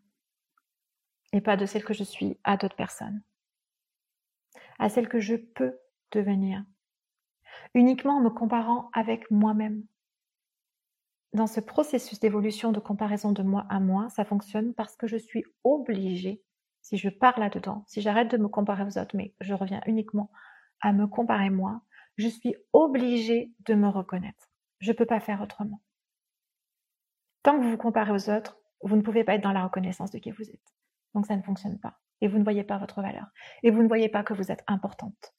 Et 1.34 1.42
pas 1.42 1.58
de 1.58 1.66
celle 1.66 1.84
que 1.84 1.94
je 1.94 2.04
suis 2.04 2.40
à 2.44 2.58
d'autres 2.58 2.76
personnes. 2.76 3.22
À 4.80 4.90
celle 4.90 5.10
que 5.10 5.20
je 5.20 5.36
peux 5.36 5.78
devenir. 6.12 6.64
Uniquement 7.74 8.18
en 8.18 8.22
me 8.22 8.30
comparant 8.30 8.90
avec 8.94 9.30
moi-même. 9.32 9.84
Dans 11.34 11.48
ce 11.48 11.60
processus 11.60 12.20
d'évolution 12.20 12.72
de 12.72 12.80
comparaison 12.80 13.32
de 13.32 13.44
moi 13.44 13.66
à 13.70 13.80
moi, 13.80 14.10
ça 14.10 14.24
fonctionne 14.24 14.74
parce 14.74 14.96
que 14.96 15.08
je 15.08 15.18
suis 15.18 15.44
obligée, 15.64 16.42
si 16.82 16.98
je 16.98 17.10
pars 17.10 17.38
là-dedans, 17.40 17.84
si 17.88 18.02
j'arrête 18.02 18.32
de 18.32 18.38
me 18.38 18.48
comparer 18.48 18.84
aux 18.84 18.98
autres, 18.98 19.16
mais 19.16 19.34
je 19.42 19.54
reviens 19.54 19.82
uniquement 19.86 20.32
à 20.82 20.94
me 20.94 21.06
comparer 21.06 21.50
moi, 21.50 21.82
je 22.18 22.28
suis 22.28 22.56
obligée 22.74 23.52
de 23.66 23.76
me 23.76 23.88
reconnaître. 23.88 24.50
Je 24.80 24.92
ne 24.92 24.98
peux 24.98 25.06
pas 25.06 25.20
faire 25.20 25.42
autrement. 25.42 25.82
Tant 27.44 27.58
que 27.58 27.64
vous 27.64 27.72
vous 27.72 27.78
comparez 27.78 28.12
aux 28.12 28.30
autres, 28.30 28.60
vous 28.82 28.96
ne 28.96 29.02
pouvez 29.02 29.24
pas 29.24 29.36
être 29.36 29.44
dans 29.44 29.54
la 29.54 29.64
reconnaissance 29.64 30.12
de 30.12 30.20
qui 30.20 30.32
vous 30.32 30.50
êtes. 30.50 30.76
Donc 31.14 31.26
ça 31.26 31.36
ne 31.36 31.42
fonctionne 31.42 31.80
pas. 31.80 32.00
Et 32.22 32.28
vous 32.28 32.40
ne 32.40 32.44
voyez 32.44 32.64
pas 32.64 32.78
votre 32.78 33.02
valeur. 33.02 33.28
Et 33.64 33.72
vous 33.72 33.84
ne 33.84 33.88
voyez 33.88 34.10
pas 34.10 34.24
que 34.24 34.34
vous 34.34 34.52
êtes 34.52 34.64
importante. 34.68 35.34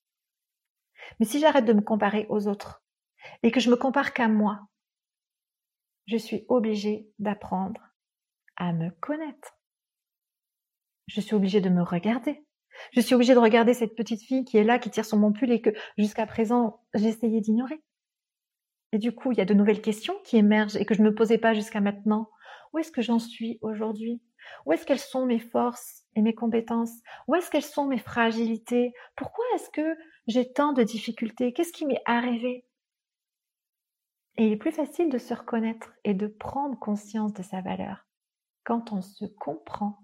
Mais 1.19 1.27
si 1.27 1.41
j'arrête 1.41 1.65
de 1.65 1.73
me 1.73 1.81
comparer 1.81 2.27
aux 2.29 2.49
autres 2.49 2.83
et 3.43 3.51
que 3.51 3.61
je 3.61 3.71
me 3.71 3.77
compare 3.77 4.13
qu'à 4.13 4.29
moi, 4.29 4.69
je 6.07 6.17
suis 6.17 6.45
obligée 6.49 7.11
d'apprendre 7.19 7.83
à 8.57 8.73
me 8.73 8.91
connaître. 9.01 9.59
Je 11.07 11.21
suis 11.21 11.35
obligée 11.35 11.61
de 11.61 11.69
me 11.69 11.83
regarder. 11.83 12.45
Je 12.93 13.01
suis 13.01 13.15
obligée 13.15 13.35
de 13.35 13.39
regarder 13.39 13.75
cette 13.75 13.95
petite 13.95 14.23
fille 14.23 14.45
qui 14.45 14.57
est 14.57 14.65
là, 14.65 14.79
qui 14.79 14.91
tire 14.91 15.05
sur 15.05 15.17
mon 15.17 15.33
pull 15.33 15.51
et 15.51 15.61
que 15.61 15.71
jusqu'à 15.97 16.27
présent 16.27 16.81
j'essayais 16.95 17.41
d'ignorer. 17.41 17.83
Et 18.93 18.99
du 18.99 19.13
coup, 19.13 19.33
il 19.33 19.39
y 19.39 19.41
a 19.41 19.45
de 19.45 19.55
nouvelles 19.55 19.83
questions 19.83 20.15
qui 20.25 20.37
émergent 20.37 20.77
et 20.77 20.85
que 20.85 20.95
je 20.95 21.03
ne 21.03 21.11
me 21.11 21.15
posais 21.15 21.39
pas 21.39 21.55
jusqu'à 21.55 21.81
maintenant. 21.81 22.31
Où 22.73 22.79
est-ce 22.79 22.93
que 22.93 23.03
j'en 23.03 23.19
suis 23.19 23.59
aujourd'hui? 23.61 24.23
Où 24.65 24.73
est-ce 24.73 24.87
qu'elles 24.87 24.99
sont 24.99 25.27
mes 25.27 25.39
forces 25.39 26.05
et 26.15 26.23
mes 26.23 26.35
compétences? 26.35 26.95
Où 27.27 27.35
est-ce 27.35 27.51
qu'elles 27.51 27.63
sont 27.63 27.87
mes 27.87 27.99
fragilités? 27.99 28.93
Pourquoi 29.17 29.45
est-ce 29.55 29.71
que 29.71 29.97
j'ai 30.27 30.53
tant 30.53 30.73
de 30.73 30.83
difficultés? 30.83 31.53
Qu'est-ce 31.53 31.73
qui 31.73 31.87
m'est 31.87 32.03
arrivé? 32.07 32.65
Et 34.37 34.47
il 34.47 34.53
est 34.53 34.57
plus 34.57 34.73
facile 34.73 35.11
de 35.11 35.19
se 35.19 35.35
reconnaître 35.35 35.93
et 36.05 36.15
de 36.15 36.27
prendre 36.27 36.79
conscience 36.79 37.35
de 37.35 37.43
sa 37.43 37.61
valeur 37.61 38.07
quand 38.65 38.93
on 38.93 39.03
se 39.03 39.25
comprend 39.25 39.99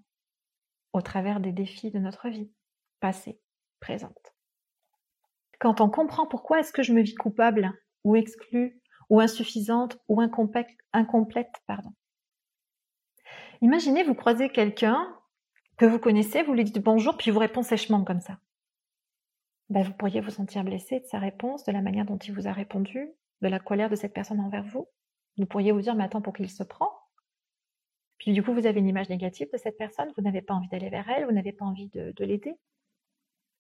au 0.92 1.02
travers 1.02 1.38
des 1.38 1.52
défis 1.52 1.90
de 1.90 1.98
notre 1.98 2.28
vie, 2.28 2.50
passée, 3.04 3.38
présente. 3.80 4.34
Quand 5.60 5.82
on 5.82 5.90
comprend 5.90 6.26
pourquoi 6.26 6.60
est-ce 6.60 6.72
que 6.72 6.82
je 6.82 6.94
me 6.94 7.02
vis 7.02 7.14
coupable 7.14 7.70
ou 8.02 8.16
exclue, 8.16 8.80
ou 9.10 9.20
insuffisante, 9.20 9.98
ou 10.08 10.22
incomplète, 10.22 10.70
incomplète 10.94 11.52
pardon. 11.66 11.92
Imaginez, 13.60 14.04
vous 14.04 14.14
croisez 14.14 14.48
quelqu'un 14.48 15.14
que 15.76 15.84
vous 15.84 15.98
connaissez, 15.98 16.42
vous 16.44 16.54
lui 16.54 16.64
dites 16.64 16.82
bonjour, 16.82 17.18
puis 17.18 17.28
il 17.28 17.34
vous 17.34 17.40
répond 17.40 17.62
sèchement 17.62 18.04
comme 18.04 18.22
ça. 18.22 18.38
Ben, 19.68 19.82
vous 19.82 19.92
pourriez 19.92 20.22
vous 20.22 20.30
sentir 20.30 20.64
blessé 20.64 21.00
de 21.00 21.04
sa 21.04 21.18
réponse, 21.18 21.64
de 21.64 21.72
la 21.72 21.82
manière 21.82 22.06
dont 22.06 22.16
il 22.16 22.32
vous 22.32 22.48
a 22.48 22.52
répondu, 22.52 23.12
de 23.42 23.48
la 23.48 23.58
colère 23.58 23.90
de 23.90 23.96
cette 23.96 24.14
personne 24.14 24.40
envers 24.40 24.64
vous. 24.64 24.88
Vous 25.36 25.44
pourriez 25.44 25.72
vous 25.72 25.82
dire, 25.82 25.94
mais 25.94 26.04
attends, 26.04 26.22
pour 26.22 26.32
qu'il 26.32 26.48
se 26.48 26.62
prend 26.62 26.88
Puis 28.16 28.32
du 28.32 28.42
coup, 28.42 28.54
vous 28.54 28.64
avez 28.64 28.80
une 28.80 28.88
image 28.88 29.10
négative 29.10 29.48
de 29.52 29.58
cette 29.58 29.76
personne, 29.76 30.10
vous 30.16 30.22
n'avez 30.22 30.40
pas 30.40 30.54
envie 30.54 30.68
d'aller 30.68 30.88
vers 30.88 31.06
elle, 31.10 31.26
vous 31.26 31.32
n'avez 31.32 31.52
pas 31.52 31.66
envie 31.66 31.90
de 31.90 32.24
l'aider. 32.24 32.54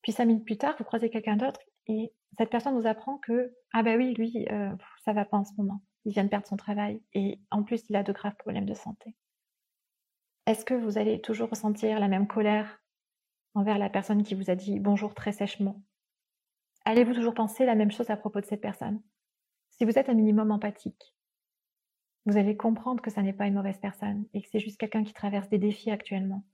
Puis 0.04 0.12
cinq 0.12 0.26
minutes 0.26 0.44
plus 0.44 0.58
tard, 0.58 0.74
vous 0.78 0.84
croisez 0.84 1.08
quelqu'un 1.08 1.36
d'autre 1.36 1.60
et 1.86 2.12
cette 2.36 2.50
personne 2.50 2.78
vous 2.78 2.86
apprend 2.86 3.16
que, 3.16 3.54
ah 3.72 3.82
ben 3.82 3.96
oui, 3.96 4.12
lui, 4.12 4.46
euh, 4.50 4.70
ça 5.02 5.14
va 5.14 5.24
pas 5.24 5.38
en 5.38 5.46
ce 5.46 5.54
moment. 5.56 5.80
Il 6.04 6.12
vient 6.12 6.24
de 6.24 6.28
perdre 6.28 6.46
son 6.46 6.58
travail 6.58 7.02
et 7.14 7.40
en 7.50 7.62
plus, 7.62 7.88
il 7.88 7.96
a 7.96 8.02
de 8.02 8.12
graves 8.12 8.36
problèmes 8.36 8.66
de 8.66 8.74
santé. 8.74 9.16
Est-ce 10.46 10.66
que 10.66 10.74
vous 10.74 10.98
allez 10.98 11.22
toujours 11.22 11.48
ressentir 11.48 11.98
la 12.00 12.08
même 12.08 12.26
colère 12.26 12.82
envers 13.54 13.78
la 13.78 13.88
personne 13.88 14.22
qui 14.22 14.34
vous 14.34 14.50
a 14.50 14.54
dit 14.54 14.78
bonjour 14.78 15.14
très 15.14 15.32
sèchement? 15.32 15.82
Allez-vous 16.84 17.14
toujours 17.14 17.32
penser 17.32 17.64
la 17.64 17.74
même 17.74 17.90
chose 17.90 18.10
à 18.10 18.18
propos 18.18 18.42
de 18.42 18.46
cette 18.46 18.60
personne? 18.60 19.00
Si 19.70 19.86
vous 19.86 19.98
êtes 19.98 20.10
un 20.10 20.14
minimum 20.14 20.50
empathique, 20.50 21.16
vous 22.26 22.36
allez 22.36 22.58
comprendre 22.58 23.02
que 23.02 23.10
ça 23.10 23.22
n'est 23.22 23.32
pas 23.32 23.46
une 23.46 23.54
mauvaise 23.54 23.78
personne 23.78 24.26
et 24.34 24.42
que 24.42 24.48
c'est 24.52 24.60
juste 24.60 24.76
quelqu'un 24.76 25.02
qui 25.02 25.14
traverse 25.14 25.48
des 25.48 25.58
défis 25.58 25.90
actuellement. 25.90 26.44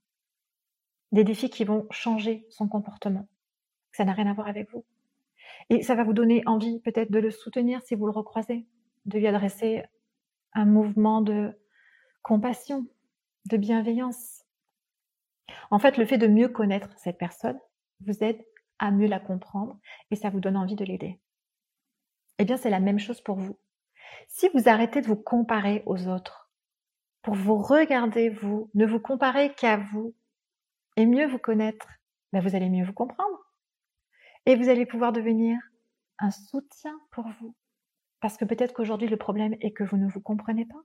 Des 1.10 1.24
défis 1.24 1.50
qui 1.50 1.64
vont 1.64 1.88
changer 1.90 2.46
son 2.50 2.68
comportement. 2.68 3.26
Ça 4.00 4.06
n'a 4.06 4.14
rien 4.14 4.28
à 4.28 4.32
voir 4.32 4.48
avec 4.48 4.70
vous. 4.70 4.82
Et 5.68 5.82
ça 5.82 5.94
va 5.94 6.04
vous 6.04 6.14
donner 6.14 6.42
envie 6.46 6.80
peut-être 6.80 7.10
de 7.10 7.18
le 7.18 7.30
soutenir 7.30 7.82
si 7.82 7.94
vous 7.94 8.06
le 8.06 8.12
recroisez, 8.12 8.66
de 9.04 9.18
lui 9.18 9.26
adresser 9.26 9.82
un 10.54 10.64
mouvement 10.64 11.20
de 11.20 11.52
compassion, 12.22 12.86
de 13.50 13.58
bienveillance. 13.58 14.46
En 15.70 15.78
fait, 15.78 15.98
le 15.98 16.06
fait 16.06 16.16
de 16.16 16.28
mieux 16.28 16.48
connaître 16.48 16.88
cette 16.96 17.18
personne 17.18 17.60
vous 18.06 18.24
aide 18.24 18.42
à 18.78 18.90
mieux 18.90 19.06
la 19.06 19.20
comprendre 19.20 19.78
et 20.10 20.16
ça 20.16 20.30
vous 20.30 20.40
donne 20.40 20.56
envie 20.56 20.76
de 20.76 20.84
l'aider. 20.86 21.20
Eh 22.38 22.46
bien, 22.46 22.56
c'est 22.56 22.70
la 22.70 22.80
même 22.80 22.98
chose 22.98 23.20
pour 23.20 23.36
vous. 23.36 23.58
Si 24.28 24.48
vous 24.54 24.66
arrêtez 24.66 25.02
de 25.02 25.08
vous 25.08 25.22
comparer 25.22 25.82
aux 25.84 26.08
autres, 26.08 26.50
pour 27.20 27.34
vous 27.34 27.58
regarder 27.58 28.30
vous, 28.30 28.70
ne 28.72 28.86
vous 28.86 28.98
comparez 28.98 29.52
qu'à 29.52 29.76
vous 29.76 30.14
et 30.96 31.04
mieux 31.04 31.26
vous 31.26 31.36
connaître, 31.36 31.86
ben 32.32 32.40
vous 32.40 32.56
allez 32.56 32.70
mieux 32.70 32.86
vous 32.86 32.94
comprendre. 32.94 33.49
Et 34.46 34.56
vous 34.56 34.68
allez 34.68 34.86
pouvoir 34.86 35.12
devenir 35.12 35.58
un 36.18 36.30
soutien 36.30 36.98
pour 37.10 37.28
vous. 37.40 37.54
Parce 38.20 38.36
que 38.36 38.44
peut-être 38.44 38.74
qu'aujourd'hui, 38.74 39.08
le 39.08 39.16
problème 39.16 39.54
est 39.60 39.72
que 39.72 39.84
vous 39.84 39.96
ne 39.96 40.08
vous 40.08 40.20
comprenez 40.20 40.66
pas. 40.66 40.82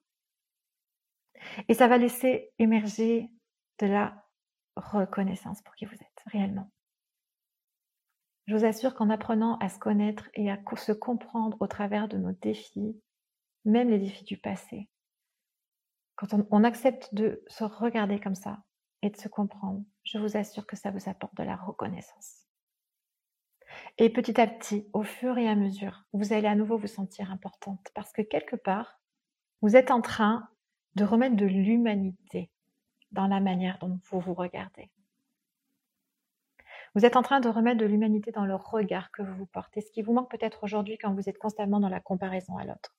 Et 1.67 1.73
ça 1.73 1.87
va 1.87 1.97
laisser 1.97 2.51
émerger 2.59 3.29
de 3.79 3.87
la 3.87 4.25
reconnaissance 4.75 5.61
pour 5.61 5.75
qui 5.75 5.85
vous 5.85 5.95
êtes 5.95 6.23
réellement. 6.27 6.71
Je 8.47 8.55
vous 8.55 8.65
assure 8.65 8.93
qu'en 8.93 9.09
apprenant 9.09 9.57
à 9.57 9.69
se 9.69 9.79
connaître 9.79 10.29
et 10.33 10.51
à 10.51 10.59
se 10.77 10.91
comprendre 10.91 11.57
au 11.59 11.67
travers 11.67 12.07
de 12.07 12.17
nos 12.17 12.31
défis, 12.31 13.01
même 13.65 13.89
les 13.89 13.99
défis 13.99 14.23
du 14.23 14.37
passé, 14.37 14.87
quand 16.15 16.33
on, 16.49 16.63
accepte 16.63 17.13
de 17.13 17.43
se 17.47 17.63
regarder 17.63 18.19
comme 18.19 18.35
ça 18.35 18.63
et 19.01 19.09
de 19.09 19.17
se 19.17 19.27
comprendre, 19.27 19.83
je 20.03 20.17
vous 20.17 20.37
assure 20.37 20.65
que 20.65 20.77
ça 20.77 20.91
vous 20.91 21.09
apporte 21.09 21.35
de 21.35 21.43
la 21.43 21.57
reconnaissance. 21.57 22.44
Et 23.97 24.09
petit 24.09 24.39
à 24.39 24.47
petit, 24.47 24.87
au 24.93 25.03
fur 25.03 25.37
et 25.37 25.47
à 25.47 25.55
mesure, 25.55 26.03
vous 26.11 26.33
allez 26.33 26.47
à 26.47 26.55
nouveau 26.55 26.77
vous 26.77 26.87
sentir 26.87 27.31
importante 27.31 27.87
parce 27.93 28.11
que 28.11 28.21
quelque 28.21 28.57
part, 28.57 28.99
vous 29.61 29.77
êtes 29.77 29.89
en 29.89 30.01
train 30.01 30.49
de 30.95 31.05
remettre 31.05 31.35
de 31.35 31.45
l'humanité 31.45 32.49
dans 33.11 33.27
la 33.27 33.39
manière 33.39 33.77
dont 33.79 33.99
vous 34.09 34.19
vous 34.19 34.33
regardez. 34.33 34.89
Vous 36.93 37.05
êtes 37.05 37.15
en 37.15 37.21
train 37.21 37.39
de 37.39 37.49
remettre 37.49 37.77
de 37.77 37.85
l'humanité 37.85 38.31
dans 38.31 38.45
le 38.45 38.55
regard 38.55 39.11
que 39.11 39.21
vous 39.21 39.35
vous 39.35 39.45
portez, 39.45 39.81
ce 39.81 39.91
qui 39.91 40.01
vous 40.01 40.13
manque 40.13 40.31
peut-être 40.31 40.63
aujourd'hui 40.63 40.97
quand 40.97 41.13
vous 41.13 41.29
êtes 41.29 41.37
constamment 41.37 41.79
dans 41.79 41.89
la 41.89 41.99
comparaison 41.99 42.57
à 42.57 42.65
l'autre. 42.65 42.95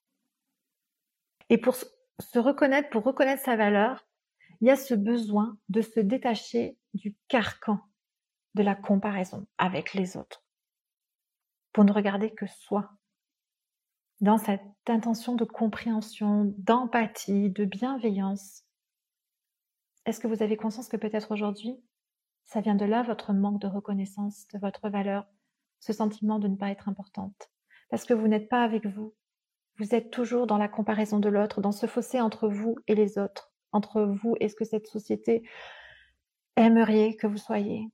Et 1.49 1.59
pour 1.59 1.77
se 1.77 2.39
reconnaître, 2.39 2.91
pour 2.91 3.05
reconnaître 3.05 3.43
sa 3.43 3.57
valeur, 3.57 4.07
il 4.61 4.69
y 4.69 4.71
a 4.71 4.77
ce 4.77 4.95
besoin 4.95 5.59
de 5.69 5.83
se 5.83 6.01
détacher 6.01 6.77
du 6.95 7.15
carcan 7.29 7.81
de 8.55 8.63
la 8.63 8.75
comparaison 8.75 9.47
avec 9.59 9.95
les 9.95 10.17
autres, 10.17 10.43
pour 11.77 11.85
ne 11.85 11.93
regarder 11.93 12.31
que 12.31 12.47
soi, 12.47 12.91
dans 14.23 14.39
cette 14.39 14.63
intention 14.89 15.35
de 15.35 15.45
compréhension, 15.45 16.55
d'empathie, 16.57 17.51
de 17.51 17.67
bienveillance. 17.67 18.65
Est-ce 20.07 20.19
que 20.19 20.27
vous 20.27 20.43
avez 20.43 20.57
conscience 20.57 20.89
que 20.89 20.97
peut-être 20.97 21.33
aujourd'hui, 21.33 21.77
ça 22.47 22.63
vient 22.63 22.77
de 22.77 22.87
là 22.87 23.03
votre 23.03 23.35
manque 23.35 23.61
de 23.61 23.67
reconnaissance 23.67 24.49
de 24.55 24.59
votre 24.59 24.89
valeur, 24.89 25.27
ce 25.79 25.93
sentiment 25.93 26.39
de 26.39 26.49
ne 26.49 26.57
pas 26.57 26.71
être 26.71 26.89
importante, 26.89 27.51
parce 27.91 28.07
que 28.07 28.15
vous 28.15 28.27
n'êtes 28.27 28.49
pas 28.49 28.63
avec 28.63 28.87
vous, 28.87 29.15
vous 29.77 29.95
êtes 29.95 30.11
toujours 30.11 30.47
dans 30.47 30.57
la 30.57 30.69
comparaison 30.69 31.19
de 31.19 31.29
l'autre, 31.29 31.61
dans 31.61 31.73
ce 31.73 31.85
fossé 31.85 32.23
entre 32.23 32.49
vous 32.49 32.77
et 32.87 32.95
les 32.95 33.19
autres, 33.19 33.53
entre 33.73 34.01
vous 34.01 34.35
et 34.41 34.49
ce 34.49 34.57
que 34.57 34.65
cette 34.65 34.87
société 34.87 35.47
aimerait 36.57 37.17
que 37.17 37.27
vous 37.27 37.37
soyez. 37.37 37.91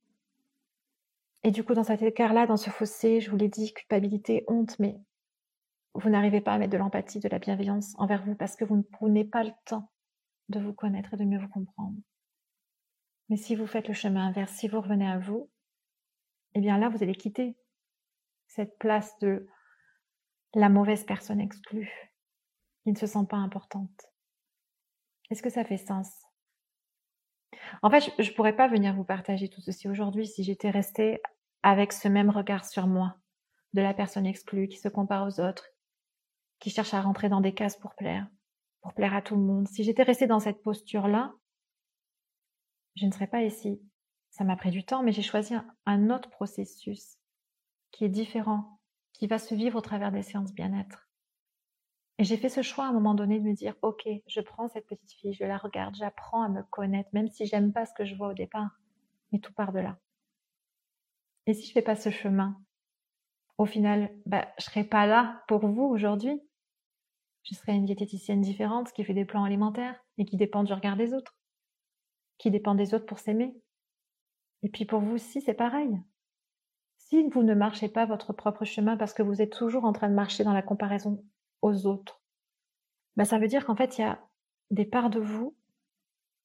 Et 1.45 1.51
du 1.51 1.65
coup, 1.65 1.75
dans 1.75 1.85
cet 1.85 2.03
écart-là, 2.03 2.47
dans 2.47 2.57
ce 2.57 2.71
fossé, 2.71 3.21
je 3.21 3.31
vous 3.31 3.37
l'ai 3.37 3.49
dit, 3.49 3.73
culpabilité, 3.73 4.45
honte, 4.47 4.79
mais 4.79 5.01
vous 5.95 6.09
n'arrivez 6.09 6.41
pas 6.41 6.53
à 6.53 6.59
mettre 6.59 6.73
de 6.73 6.79
l'empathie, 6.79 7.21
de 7.21 7.29
la 7.29 7.39
bienveillance 7.39 7.95
envers 7.99 8.25
vous 8.25 8.35
parce 8.35 8.57
que 8.57 8.65
vous 8.65 8.77
ne 8.77 8.83
prenez 8.83 9.25
pas 9.25 9.45
le 9.45 9.53
temps 9.65 9.91
de 10.49 10.61
vous 10.61 10.73
connaître 10.73 11.15
et 11.15 11.17
de 11.17 11.25
mieux 11.25 11.41
vous 11.41 11.49
comprendre. 11.49 11.97
Mais 13.29 13.37
si 13.37 13.57
vous 13.57 13.67
faites 13.67 13.89
le 13.89 13.95
chemin 13.95 14.29
inverse, 14.29 14.53
si 14.53 14.69
vous 14.69 14.81
revenez 14.81 15.07
à 15.07 15.19
vous, 15.19 15.51
eh 16.55 16.61
bien 16.61 16.79
là, 16.79 16.89
vous 16.89 17.03
allez 17.03 17.15
quitter 17.15 17.57
cette 18.47 18.79
place 18.79 19.19
de 19.19 19.49
la 20.55 20.69
mauvaise 20.69 21.05
personne 21.05 21.41
exclue, 21.41 21.91
qui 22.85 22.93
ne 22.93 22.99
se 22.99 23.07
sent 23.07 23.27
pas 23.29 23.39
importante. 23.39 24.11
Est-ce 25.31 25.43
que 25.43 25.51
ça 25.51 25.65
fait 25.65 25.79
sens? 25.79 26.22
En 27.81 27.91
fait, 27.91 28.13
je 28.19 28.31
ne 28.31 28.35
pourrais 28.35 28.57
pas 28.57 28.69
venir 28.69 28.95
vous 28.95 29.05
partager 29.05 29.49
tout 29.49 29.61
ceci 29.61 29.89
aujourd'hui 29.89 30.27
si 30.27 30.45
j'étais 30.45 30.71
restée 30.71 31.21
avec 31.63 31.93
ce 31.93 32.09
même 32.09 32.31
regard 32.31 32.65
sur 32.65 32.87
moi, 32.87 33.17
de 33.73 33.81
la 33.81 33.95
personne 33.95 34.27
exclue 34.27 34.69
qui 34.69 34.77
se 34.77 34.89
compare 34.89 35.27
aux 35.27 35.41
autres, 35.41 35.69
qui 36.59 36.71
cherche 36.71 36.95
à 36.95 37.01
rentrer 37.01 37.29
dans 37.29 37.41
des 37.41 37.55
cases 37.55 37.77
pour 37.77 37.95
plaire, 37.95 38.27
pour 38.81 38.95
plaire 38.95 39.15
à 39.15 39.23
tout 39.23 39.37
le 39.37 39.43
monde. 39.43 39.69
Si 39.69 39.85
j'étais 39.85 40.03
restée 40.03 40.27
dans 40.27 40.41
cette 40.41 40.63
posture-là, 40.63 41.33
je 42.97 43.07
ne 43.07 43.13
serais 43.13 43.27
pas 43.27 43.43
ici. 43.43 43.81
Ça 44.31 44.45
m'a 44.45 44.57
pris 44.57 44.71
du 44.71 44.85
temps, 44.85 45.03
mais 45.03 45.13
j'ai 45.13 45.23
choisi 45.23 45.55
un 45.87 46.11
autre 46.11 46.31
processus 46.31 47.19
qui 47.91 48.05
est 48.05 48.11
différent, 48.11 48.81
qui 49.13 49.27
va 49.27 49.39
se 49.39 49.55
vivre 49.55 49.79
au 49.79 49.83
travers 49.83 50.13
des 50.13 50.23
séances 50.23 50.53
bien-être. 50.53 51.09
Et 52.19 52.25
j'ai 52.25 52.37
fait 52.37 52.49
ce 52.49 52.63
choix 52.63 52.85
à 52.85 52.89
un 52.89 52.93
moment 52.93 53.15
donné 53.15 53.41
de 53.41 53.45
me 53.45 53.55
dire, 53.55 53.75
ok, 53.83 54.09
je 54.27 54.41
prends 54.41 54.69
cette 54.69 54.87
petite 54.87 55.13
fille, 55.13 55.33
je 55.33 55.45
la 55.45 55.57
regarde, 55.57 55.95
j'apprends 55.95 56.43
à 56.43 56.49
me 56.49 56.63
connaître, 56.63 57.11
même 57.13 57.29
si 57.29 57.47
j'aime 57.47 57.73
pas 57.73 57.87
ce 57.87 57.95
que 57.95 58.05
je 58.05 58.15
vois 58.15 58.29
au 58.29 58.35
départ, 58.35 58.71
mais 59.33 59.39
tout 59.39 59.53
part 59.53 59.73
de 59.73 59.81
là. 59.81 59.99
Et 61.47 61.55
si 61.55 61.67
je 61.67 61.73
fais 61.73 61.83
pas 61.83 61.97
ce 61.97 62.11
chemin, 62.11 62.61
au 63.59 63.67
final, 63.67 64.11
bah, 64.27 64.49
je 64.59 64.65
serai 64.65 64.85
pas 64.85 65.07
là 65.07 65.43
pour 65.49 65.67
vous 65.67 65.85
aujourd'hui. 65.85 66.41
Je 67.45 67.55
serai 67.55 67.73
une 67.73 67.87
diététicienne 67.87 68.41
différente 68.41 68.93
qui 68.93 69.05
fait 69.05 69.15
des 69.15 69.25
plans 69.25 69.45
alimentaires 69.45 69.99
et 70.19 70.25
qui 70.25 70.37
dépend 70.37 70.63
du 70.63 70.73
regard 70.73 70.97
des 70.97 71.15
autres, 71.15 71.37
qui 72.39 72.51
dépend 72.51 72.75
des 72.75 72.95
autres 72.95 73.07
pour 73.07 73.19
s'aimer. 73.19 73.55
Et 74.63 74.69
puis 74.69 74.85
pour 74.85 75.01
vous 75.01 75.15
aussi, 75.15 75.41
c'est 75.41 75.55
pareil 75.55 75.99
si 77.13 77.29
vous 77.29 77.43
ne 77.43 77.53
marchez 77.53 77.89
pas 77.89 78.07
votre 78.07 78.33
propre 78.33 78.65
chemin 78.65 78.97
parce 78.97 79.13
que 79.13 79.23
vous 79.23 79.43
êtes 79.43 79.53
toujours 79.53 79.85
en 79.85 79.93
train 79.93 80.09
de 80.09 80.15
marcher 80.15 80.45
dans 80.45 80.55
la 80.55 80.63
comparaison 80.63 81.23
aux 81.63 81.87
autres, 81.87 82.21
bah 83.17 83.25
ça 83.25 83.39
veut 83.39 83.49
dire 83.49 83.65
qu'en 83.65 83.77
fait, 83.77 83.99
il 83.99 84.03
y 84.03 84.05
a 84.05 84.21
des 84.71 84.85
parts 84.85 85.11
de 85.11 85.21
vous 85.21 85.57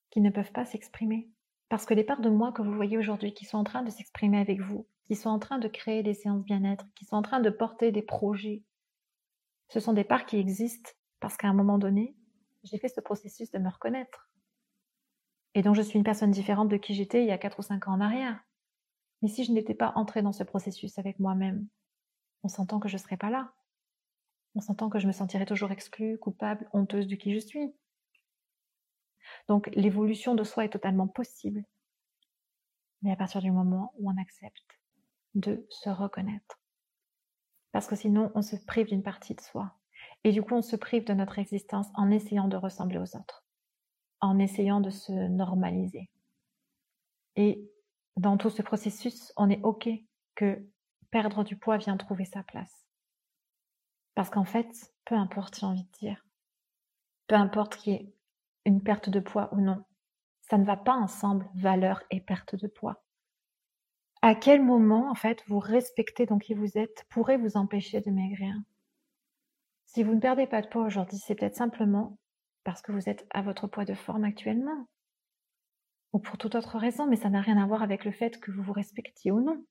qui 0.09 0.21
ne 0.21 0.29
peuvent 0.29 0.51
pas 0.51 0.65
s'exprimer. 0.65 1.29
Parce 1.69 1.85
que 1.85 1.93
les 1.93 2.03
parts 2.03 2.21
de 2.21 2.29
moi 2.29 2.51
que 2.53 2.61
vous 2.61 2.73
voyez 2.73 2.97
aujourd'hui, 2.97 3.33
qui 3.33 3.45
sont 3.45 3.57
en 3.57 3.63
train 3.63 3.83
de 3.83 3.89
s'exprimer 3.89 4.39
avec 4.39 4.61
vous, 4.61 4.87
qui 5.07 5.15
sont 5.15 5.29
en 5.29 5.39
train 5.39 5.59
de 5.59 5.67
créer 5.67 6.01
des 6.01 6.13
séances 6.13 6.43
bien-être, 6.43 6.85
qui 6.95 7.05
sont 7.05 7.17
en 7.17 7.21
train 7.21 7.41
de 7.41 7.49
porter 7.49 7.91
des 7.91 8.01
projets, 8.01 8.63
ce 9.69 9.79
sont 9.79 9.93
des 9.93 10.05
parts 10.05 10.25
qui 10.25 10.37
existent 10.37 10.91
parce 11.19 11.35
qu'à 11.35 11.47
un 11.47 11.53
moment 11.53 11.77
donné, 11.77 12.15
j'ai 12.63 12.77
fait 12.77 12.87
ce 12.87 13.01
processus 13.01 13.51
de 13.51 13.59
me 13.59 13.69
reconnaître. 13.69 14.29
Et 15.55 15.61
donc 15.61 15.75
je 15.75 15.81
suis 15.81 15.97
une 15.97 16.03
personne 16.03 16.31
différente 16.31 16.69
de 16.69 16.77
qui 16.77 16.93
j'étais 16.93 17.23
il 17.23 17.27
y 17.27 17.31
a 17.31 17.37
4 17.37 17.59
ou 17.59 17.61
5 17.63 17.87
ans 17.87 17.93
en 17.93 18.01
arrière. 18.01 18.39
Mais 19.21 19.27
si 19.27 19.43
je 19.43 19.51
n'étais 19.51 19.73
pas 19.73 19.93
entrée 19.95 20.21
dans 20.21 20.31
ce 20.31 20.43
processus 20.43 20.99
avec 20.99 21.19
moi-même, 21.19 21.67
on 22.43 22.47
s'entend 22.47 22.79
que 22.79 22.87
je 22.87 22.95
ne 22.95 23.01
serais 23.01 23.17
pas 23.17 23.29
là. 23.29 23.51
On 24.57 24.59
s'entend 24.59 24.89
que 24.89 24.97
je 24.97 25.05
me 25.05 25.11
sentirais 25.11 25.45
toujours 25.45 25.71
exclue, 25.71 26.17
coupable, 26.17 26.67
honteuse 26.73 27.05
de 27.05 27.15
qui 27.15 27.31
je 27.31 27.37
suis. 27.37 27.75
Donc 29.47 29.69
l'évolution 29.75 30.33
de 30.33 30.43
soi 30.43 30.65
est 30.65 30.69
totalement 30.69 31.07
possible. 31.07 31.63
Mais 33.03 33.11
à 33.11 33.15
partir 33.15 33.39
du 33.39 33.51
moment 33.51 33.93
où 33.99 34.09
on 34.09 34.19
accepte 34.19 34.79
de 35.35 35.67
se 35.69 35.91
reconnaître. 35.91 36.59
Parce 37.71 37.85
que 37.85 37.95
sinon, 37.95 38.31
on 38.33 38.41
se 38.41 38.55
prive 38.55 38.87
d'une 38.87 39.03
partie 39.03 39.35
de 39.35 39.41
soi. 39.41 39.75
Et 40.23 40.31
du 40.31 40.41
coup, 40.41 40.55
on 40.55 40.63
se 40.63 40.75
prive 40.75 41.03
de 41.03 41.13
notre 41.13 41.37
existence 41.37 41.89
en 41.93 42.09
essayant 42.09 42.47
de 42.47 42.57
ressembler 42.57 42.97
aux 42.97 43.15
autres, 43.15 43.45
en 44.21 44.39
essayant 44.39 44.81
de 44.81 44.89
se 44.89 45.11
normaliser. 45.11 46.09
Et 47.35 47.69
dans 48.15 48.37
tout 48.37 48.49
ce 48.49 48.63
processus, 48.63 49.31
on 49.37 49.51
est 49.51 49.61
OK 49.61 49.87
que 50.33 50.67
perdre 51.11 51.43
du 51.43 51.57
poids 51.57 51.77
vient 51.77 51.95
trouver 51.95 52.25
sa 52.25 52.41
place. 52.41 52.86
Parce 54.17 54.31
qu'en 54.31 54.45
fait, 54.45 54.91
peu 55.05 55.13
importe, 55.13 55.59
j'ai 55.59 55.67
envie 55.67 55.83
de 55.83 55.91
dire, 55.99 56.25
peu 57.27 57.35
importe 57.35 57.77
qu'il 57.77 57.93
y 57.93 57.95
ait 57.97 58.15
une 58.65 58.81
perte 58.81 59.11
de 59.11 59.19
poids 59.19 59.53
ou 59.53 59.61
non, 59.61 59.85
ça 60.41 60.57
ne 60.57 60.65
va 60.65 60.75
pas 60.75 60.95
ensemble, 60.95 61.47
valeur 61.53 62.01
et 62.09 62.19
perte 62.19 62.55
de 62.55 62.65
poids. 62.65 63.03
À 64.23 64.33
quel 64.33 64.63
moment, 64.63 65.11
en 65.11 65.13
fait, 65.13 65.43
vous 65.45 65.59
respectez 65.59 66.25
donc 66.25 66.45
qui 66.45 66.55
vous 66.55 66.79
êtes 66.79 67.05
pourrait 67.11 67.37
vous 67.37 67.57
empêcher 67.57 68.01
de 68.01 68.09
maigrir? 68.09 68.55
Si 69.85 70.01
vous 70.01 70.15
ne 70.15 70.19
perdez 70.19 70.47
pas 70.47 70.63
de 70.63 70.67
poids 70.67 70.85
aujourd'hui, 70.85 71.19
c'est 71.19 71.35
peut-être 71.35 71.55
simplement 71.55 72.17
parce 72.63 72.81
que 72.81 72.91
vous 72.91 73.09
êtes 73.09 73.27
à 73.29 73.43
votre 73.43 73.67
poids 73.67 73.85
de 73.85 73.93
forme 73.93 74.23
actuellement 74.23 74.87
ou 76.13 76.17
pour 76.17 76.39
toute 76.39 76.55
autre 76.55 76.79
raison, 76.79 77.05
mais 77.05 77.17
ça 77.17 77.29
n'a 77.29 77.41
rien 77.41 77.61
à 77.61 77.67
voir 77.67 77.83
avec 77.83 78.03
le 78.03 78.11
fait 78.11 78.39
que 78.39 78.49
vous 78.49 78.63
vous 78.63 78.73
respectiez 78.73 79.31
ou 79.31 79.41
non. 79.41 79.63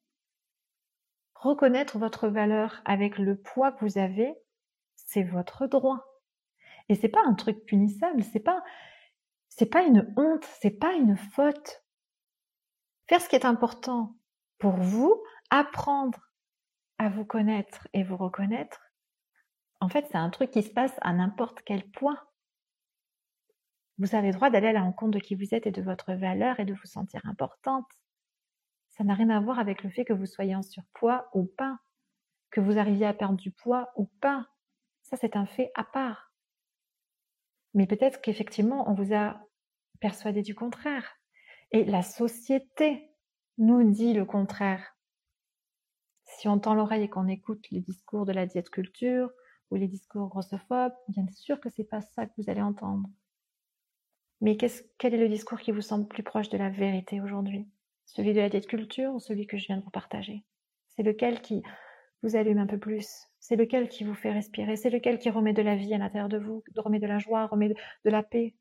Reconnaître 1.41 1.99
votre 1.99 2.29
valeur 2.29 2.81
avec 2.85 3.19
le 3.19 3.37
poids 3.37 3.73
que 3.73 3.85
vous 3.85 3.99
avez, 3.99 4.35
c'est 4.95 5.23
votre 5.23 5.67
droit. 5.67 6.05
Et 6.89 6.95
c'est 6.95 7.09
pas 7.09 7.25
un 7.25 7.35
truc 7.35 7.65
punissable, 7.65 8.23
c'est 8.23 8.41
pas 8.41 8.63
c'est 9.49 9.71
pas 9.71 9.83
une 9.83 10.13
honte, 10.17 10.45
c'est 10.61 10.79
pas 10.79 10.93
une 10.93 11.17
faute. 11.17 11.83
Faire 13.09 13.21
ce 13.21 13.29
qui 13.29 13.37
est 13.37 13.47
important 13.47 14.17
pour 14.59 14.77
vous, 14.77 15.23
apprendre 15.51 16.19
à 16.99 17.09
vous 17.09 17.25
connaître 17.25 17.89
et 17.95 18.03
vous 18.03 18.17
reconnaître, 18.17 18.81
en 19.81 19.89
fait, 19.89 20.07
c'est 20.11 20.19
un 20.19 20.31
truc 20.31 20.51
qui 20.51 20.63
se 20.63 20.71
passe 20.71 20.95
à 21.01 21.13
n'importe 21.13 21.63
quel 21.65 21.89
point. 21.91 22.19
Vous 23.99 24.15
avez 24.15 24.29
le 24.29 24.35
droit 24.35 24.51
d'aller 24.51 24.69
à 24.69 24.73
la 24.73 24.83
rencontre 24.83 25.13
de 25.13 25.21
qui 25.21 25.35
vous 25.35 25.55
êtes 25.55 25.67
et 25.67 25.71
de 25.71 25.83
votre 25.83 26.13
valeur 26.13 26.61
et 26.61 26.65
de 26.65 26.75
vous 26.75 26.87
sentir 26.87 27.21
importante. 27.25 27.87
Ça 28.97 29.05
n'a 29.05 29.15
rien 29.15 29.31
à 29.31 29.41
voir 29.41 29.59
avec 29.59 29.83
le 29.83 29.91
fait 29.91 30.05
que 30.05 30.15
vous 30.15 30.27
soyez 30.27 30.55
en 30.55 30.63
surpoids 30.63 31.29
ou 31.35 31.45
pas, 31.45 31.79
que 32.51 32.61
vous 32.61 32.79
arriviez 32.79 33.07
à 33.07 33.13
perdre 33.13 33.37
du 33.37 33.51
poids 33.51 33.91
ou 33.97 34.07
pas. 34.21 34.47
Ça, 35.03 35.17
c'est 35.17 35.37
un 35.37 35.47
fait 35.47 35.71
à 35.75 35.85
part. 35.85 36.33
Mais 37.75 37.87
peut-être 37.87 38.23
qu'effectivement, 38.23 38.91
on 38.91 38.95
vous 38.95 39.15
a 39.15 39.39
persuadé 40.01 40.43
du 40.43 40.55
contraire. 40.55 41.19
Et 41.73 41.85
la 41.85 42.03
société 42.03 43.11
nous 43.59 43.91
dit 43.91 44.15
le 44.15 44.25
contraire. 44.25 44.97
Si 46.25 46.49
on 46.49 46.59
tend 46.59 46.75
l'oreille 46.75 47.05
et 47.05 47.11
qu'on 47.11 47.29
écoute 47.29 47.67
les 47.71 47.81
discours 47.81 48.25
de 48.25 48.33
la 48.33 48.47
diète 48.47 48.71
culture 48.71 49.31
ou 49.71 49.77
les 49.77 49.89
discours 49.89 50.29
grossophobes, 50.29 50.95
bien 51.09 51.27
sûr 51.29 51.61
que 51.61 51.69
c'est 51.69 51.85
pas 51.85 52.01
ça 52.01 52.27
que 52.27 52.33
vous 52.39 52.49
allez 52.49 52.63
entendre. 52.63 53.09
Mais 54.41 54.57
quel 54.57 55.15
est 55.15 55.19
le 55.19 55.29
discours 55.29 55.61
qui 55.61 55.73
vous 55.73 55.83
semble 55.83 56.09
plus 56.09 56.23
proche 56.23 56.49
de 56.49 56.59
la 56.59 56.71
vérité 56.71 57.21
aujourd'hui? 57.21 57.69
Celui 58.07 58.33
de 58.33 58.41
la 58.41 58.49
diète 58.49 58.67
culture 58.67 59.13
ou 59.13 59.21
celui 59.21 59.47
que 59.47 59.59
je 59.59 59.67
viens 59.67 59.77
de 59.77 59.85
vous 59.85 59.91
partager? 59.91 60.45
C'est 60.89 61.03
lequel 61.03 61.43
qui 61.43 61.63
vous 62.23 62.37
allume 62.37 62.59
un 62.59 62.67
peu 62.67 62.79
plus? 62.79 63.27
C'est 63.41 63.57
lequel 63.57 63.89
qui 63.89 64.05
vous 64.05 64.15
fait 64.15 64.33
respirer? 64.33 64.77
C'est 64.77 64.91
lequel 64.91 65.19
qui 65.19 65.29
remet 65.29 65.53
de 65.53 65.63
la 65.63 65.77
vie 65.77 65.93
à 65.93 65.99
l'intérieur 65.99 66.29
de 66.29 66.39
vous, 66.39 66.63
remet 66.77 66.99
de 66.99 67.07
la 67.07 67.19
joie, 67.19 67.47
remet 67.47 67.69
de 67.69 68.11
la 68.11 68.23
paix? 68.23 68.55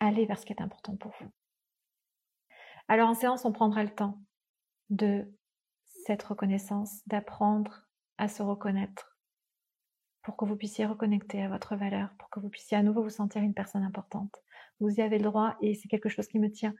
Allez 0.00 0.26
vers 0.26 0.38
ce 0.38 0.46
qui 0.46 0.52
est 0.52 0.62
important 0.62 0.96
pour 0.96 1.12
vous. 1.20 1.30
Alors 2.86 3.08
en 3.08 3.14
séance, 3.14 3.44
on 3.44 3.52
prendra 3.52 3.82
le 3.82 3.90
temps 3.90 4.20
de 4.90 5.26
cette 5.84 6.22
reconnaissance, 6.22 7.02
d'apprendre 7.06 7.88
à 8.16 8.28
se 8.28 8.42
reconnaître 8.42 9.18
pour 10.22 10.36
que 10.36 10.44
vous 10.44 10.56
puissiez 10.56 10.86
reconnecter 10.86 11.42
à 11.42 11.48
votre 11.48 11.76
valeur, 11.76 12.10
pour 12.18 12.30
que 12.30 12.40
vous 12.40 12.48
puissiez 12.48 12.76
à 12.76 12.82
nouveau 12.82 13.02
vous 13.02 13.10
sentir 13.10 13.42
une 13.42 13.54
personne 13.54 13.82
importante. 13.82 14.34
Vous 14.80 14.94
y 14.96 15.02
avez 15.02 15.18
le 15.18 15.24
droit 15.24 15.56
et 15.60 15.74
c'est 15.74 15.88
quelque 15.88 16.08
chose 16.08 16.28
qui 16.28 16.38
me 16.38 16.50
tient 16.50 16.74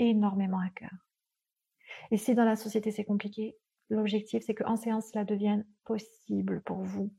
énormément 0.00 0.58
à 0.58 0.70
cœur. 0.70 0.90
Et 2.10 2.16
si 2.16 2.34
dans 2.34 2.44
la 2.44 2.56
société 2.56 2.90
c'est 2.90 3.04
compliqué, 3.04 3.56
l'objectif 3.88 4.42
c'est 4.44 4.54
qu'en 4.54 4.76
séance 4.76 5.10
cela 5.12 5.24
devienne 5.24 5.64
possible 5.84 6.62
pour 6.62 6.82
vous 6.82 7.14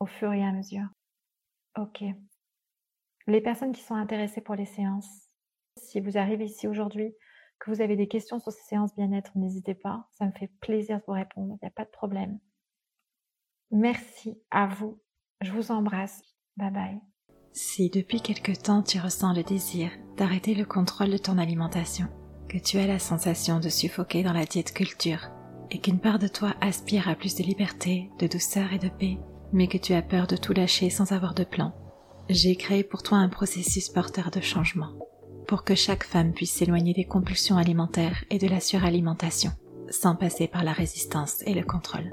au 0.00 0.06
fur 0.06 0.32
et 0.32 0.44
à 0.44 0.52
mesure. 0.52 0.86
Ok. 1.76 2.04
Les 3.26 3.40
personnes 3.40 3.72
qui 3.72 3.82
sont 3.82 3.94
intéressées 3.94 4.40
pour 4.40 4.54
les 4.54 4.66
séances, 4.66 5.28
si 5.76 6.00
vous 6.00 6.18
arrivez 6.18 6.44
ici 6.46 6.66
aujourd'hui, 6.66 7.14
que 7.58 7.70
vous 7.70 7.80
avez 7.80 7.96
des 7.96 8.08
questions 8.08 8.38
sur 8.38 8.52
ces 8.52 8.62
séances 8.62 8.94
bien-être, 8.94 9.36
n'hésitez 9.36 9.74
pas. 9.74 10.08
Ça 10.12 10.26
me 10.26 10.32
fait 10.32 10.50
plaisir 10.60 10.98
de 10.98 11.04
vous 11.06 11.12
répondre. 11.12 11.56
Il 11.60 11.64
n'y 11.64 11.68
a 11.68 11.72
pas 11.72 11.84
de 11.84 11.90
problème. 11.90 12.38
Merci 13.70 14.40
à 14.50 14.66
vous. 14.66 15.00
Je 15.40 15.52
vous 15.52 15.70
embrasse. 15.70 16.22
Bye 16.56 16.70
bye. 16.70 17.00
Si 17.52 17.90
depuis 17.90 18.20
quelque 18.20 18.52
temps 18.52 18.82
tu 18.82 18.98
ressens 18.98 19.34
le 19.34 19.42
désir 19.42 19.90
d'arrêter 20.18 20.54
le 20.54 20.64
contrôle 20.64 21.10
de 21.10 21.16
ton 21.16 21.38
alimentation, 21.38 22.08
que 22.48 22.58
tu 22.58 22.78
as 22.78 22.86
la 22.86 22.98
sensation 22.98 23.60
de 23.60 23.68
suffoquer 23.68 24.22
dans 24.22 24.32
la 24.32 24.44
diète 24.44 24.74
culture, 24.74 25.30
et 25.70 25.78
qu'une 25.78 26.00
part 26.00 26.18
de 26.18 26.28
toi 26.28 26.54
aspire 26.60 27.08
à 27.08 27.14
plus 27.14 27.36
de 27.36 27.44
liberté, 27.44 28.10
de 28.18 28.26
douceur 28.26 28.72
et 28.72 28.78
de 28.78 28.88
paix, 28.88 29.18
mais 29.52 29.68
que 29.68 29.78
tu 29.78 29.94
as 29.94 30.02
peur 30.02 30.26
de 30.26 30.36
tout 30.36 30.52
lâcher 30.52 30.90
sans 30.90 31.12
avoir 31.12 31.34
de 31.34 31.44
plan, 31.44 31.72
j'ai 32.28 32.56
créé 32.56 32.82
pour 32.82 33.02
toi 33.02 33.18
un 33.18 33.28
processus 33.28 33.88
porteur 33.88 34.30
de 34.30 34.40
changement, 34.40 34.92
pour 35.46 35.64
que 35.64 35.74
chaque 35.74 36.04
femme 36.04 36.32
puisse 36.32 36.52
s'éloigner 36.52 36.92
des 36.92 37.06
compulsions 37.06 37.56
alimentaires 37.56 38.24
et 38.30 38.38
de 38.38 38.48
la 38.48 38.60
suralimentation, 38.60 39.52
sans 39.88 40.16
passer 40.16 40.48
par 40.48 40.64
la 40.64 40.72
résistance 40.72 41.42
et 41.46 41.54
le 41.54 41.62
contrôle. 41.62 42.10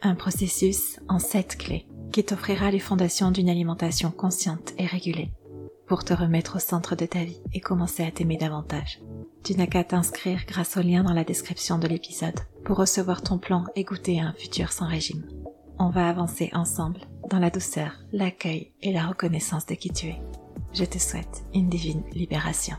Un 0.00 0.16
processus 0.16 0.98
en 1.08 1.18
sept 1.18 1.56
clés 1.56 1.86
qui 2.12 2.24
t'offrira 2.24 2.70
les 2.70 2.80
fondations 2.80 3.30
d'une 3.30 3.48
alimentation 3.48 4.10
consciente 4.10 4.72
et 4.78 4.86
régulée, 4.86 5.30
pour 5.92 6.04
te 6.04 6.14
remettre 6.14 6.56
au 6.56 6.58
centre 6.58 6.96
de 6.96 7.04
ta 7.04 7.22
vie 7.22 7.42
et 7.52 7.60
commencer 7.60 8.02
à 8.02 8.10
t'aimer 8.10 8.38
davantage. 8.38 9.02
Tu 9.44 9.54
n'as 9.56 9.66
qu'à 9.66 9.84
t'inscrire 9.84 10.40
grâce 10.48 10.78
au 10.78 10.80
lien 10.80 11.04
dans 11.04 11.12
la 11.12 11.22
description 11.22 11.76
de 11.76 11.86
l'épisode 11.86 12.40
pour 12.64 12.78
recevoir 12.78 13.20
ton 13.20 13.36
plan 13.36 13.66
et 13.76 13.84
goûter 13.84 14.18
à 14.18 14.28
un 14.28 14.32
futur 14.32 14.72
sans 14.72 14.86
régime. 14.86 15.22
On 15.78 15.90
va 15.90 16.08
avancer 16.08 16.48
ensemble 16.54 17.02
dans 17.28 17.38
la 17.38 17.50
douceur, 17.50 17.98
l'accueil 18.10 18.72
et 18.80 18.90
la 18.90 19.06
reconnaissance 19.06 19.66
de 19.66 19.74
qui 19.74 19.90
tu 19.90 20.06
es. 20.06 20.22
Je 20.72 20.86
te 20.86 20.96
souhaite 20.96 21.44
une 21.52 21.68
divine 21.68 22.04
libération. 22.14 22.76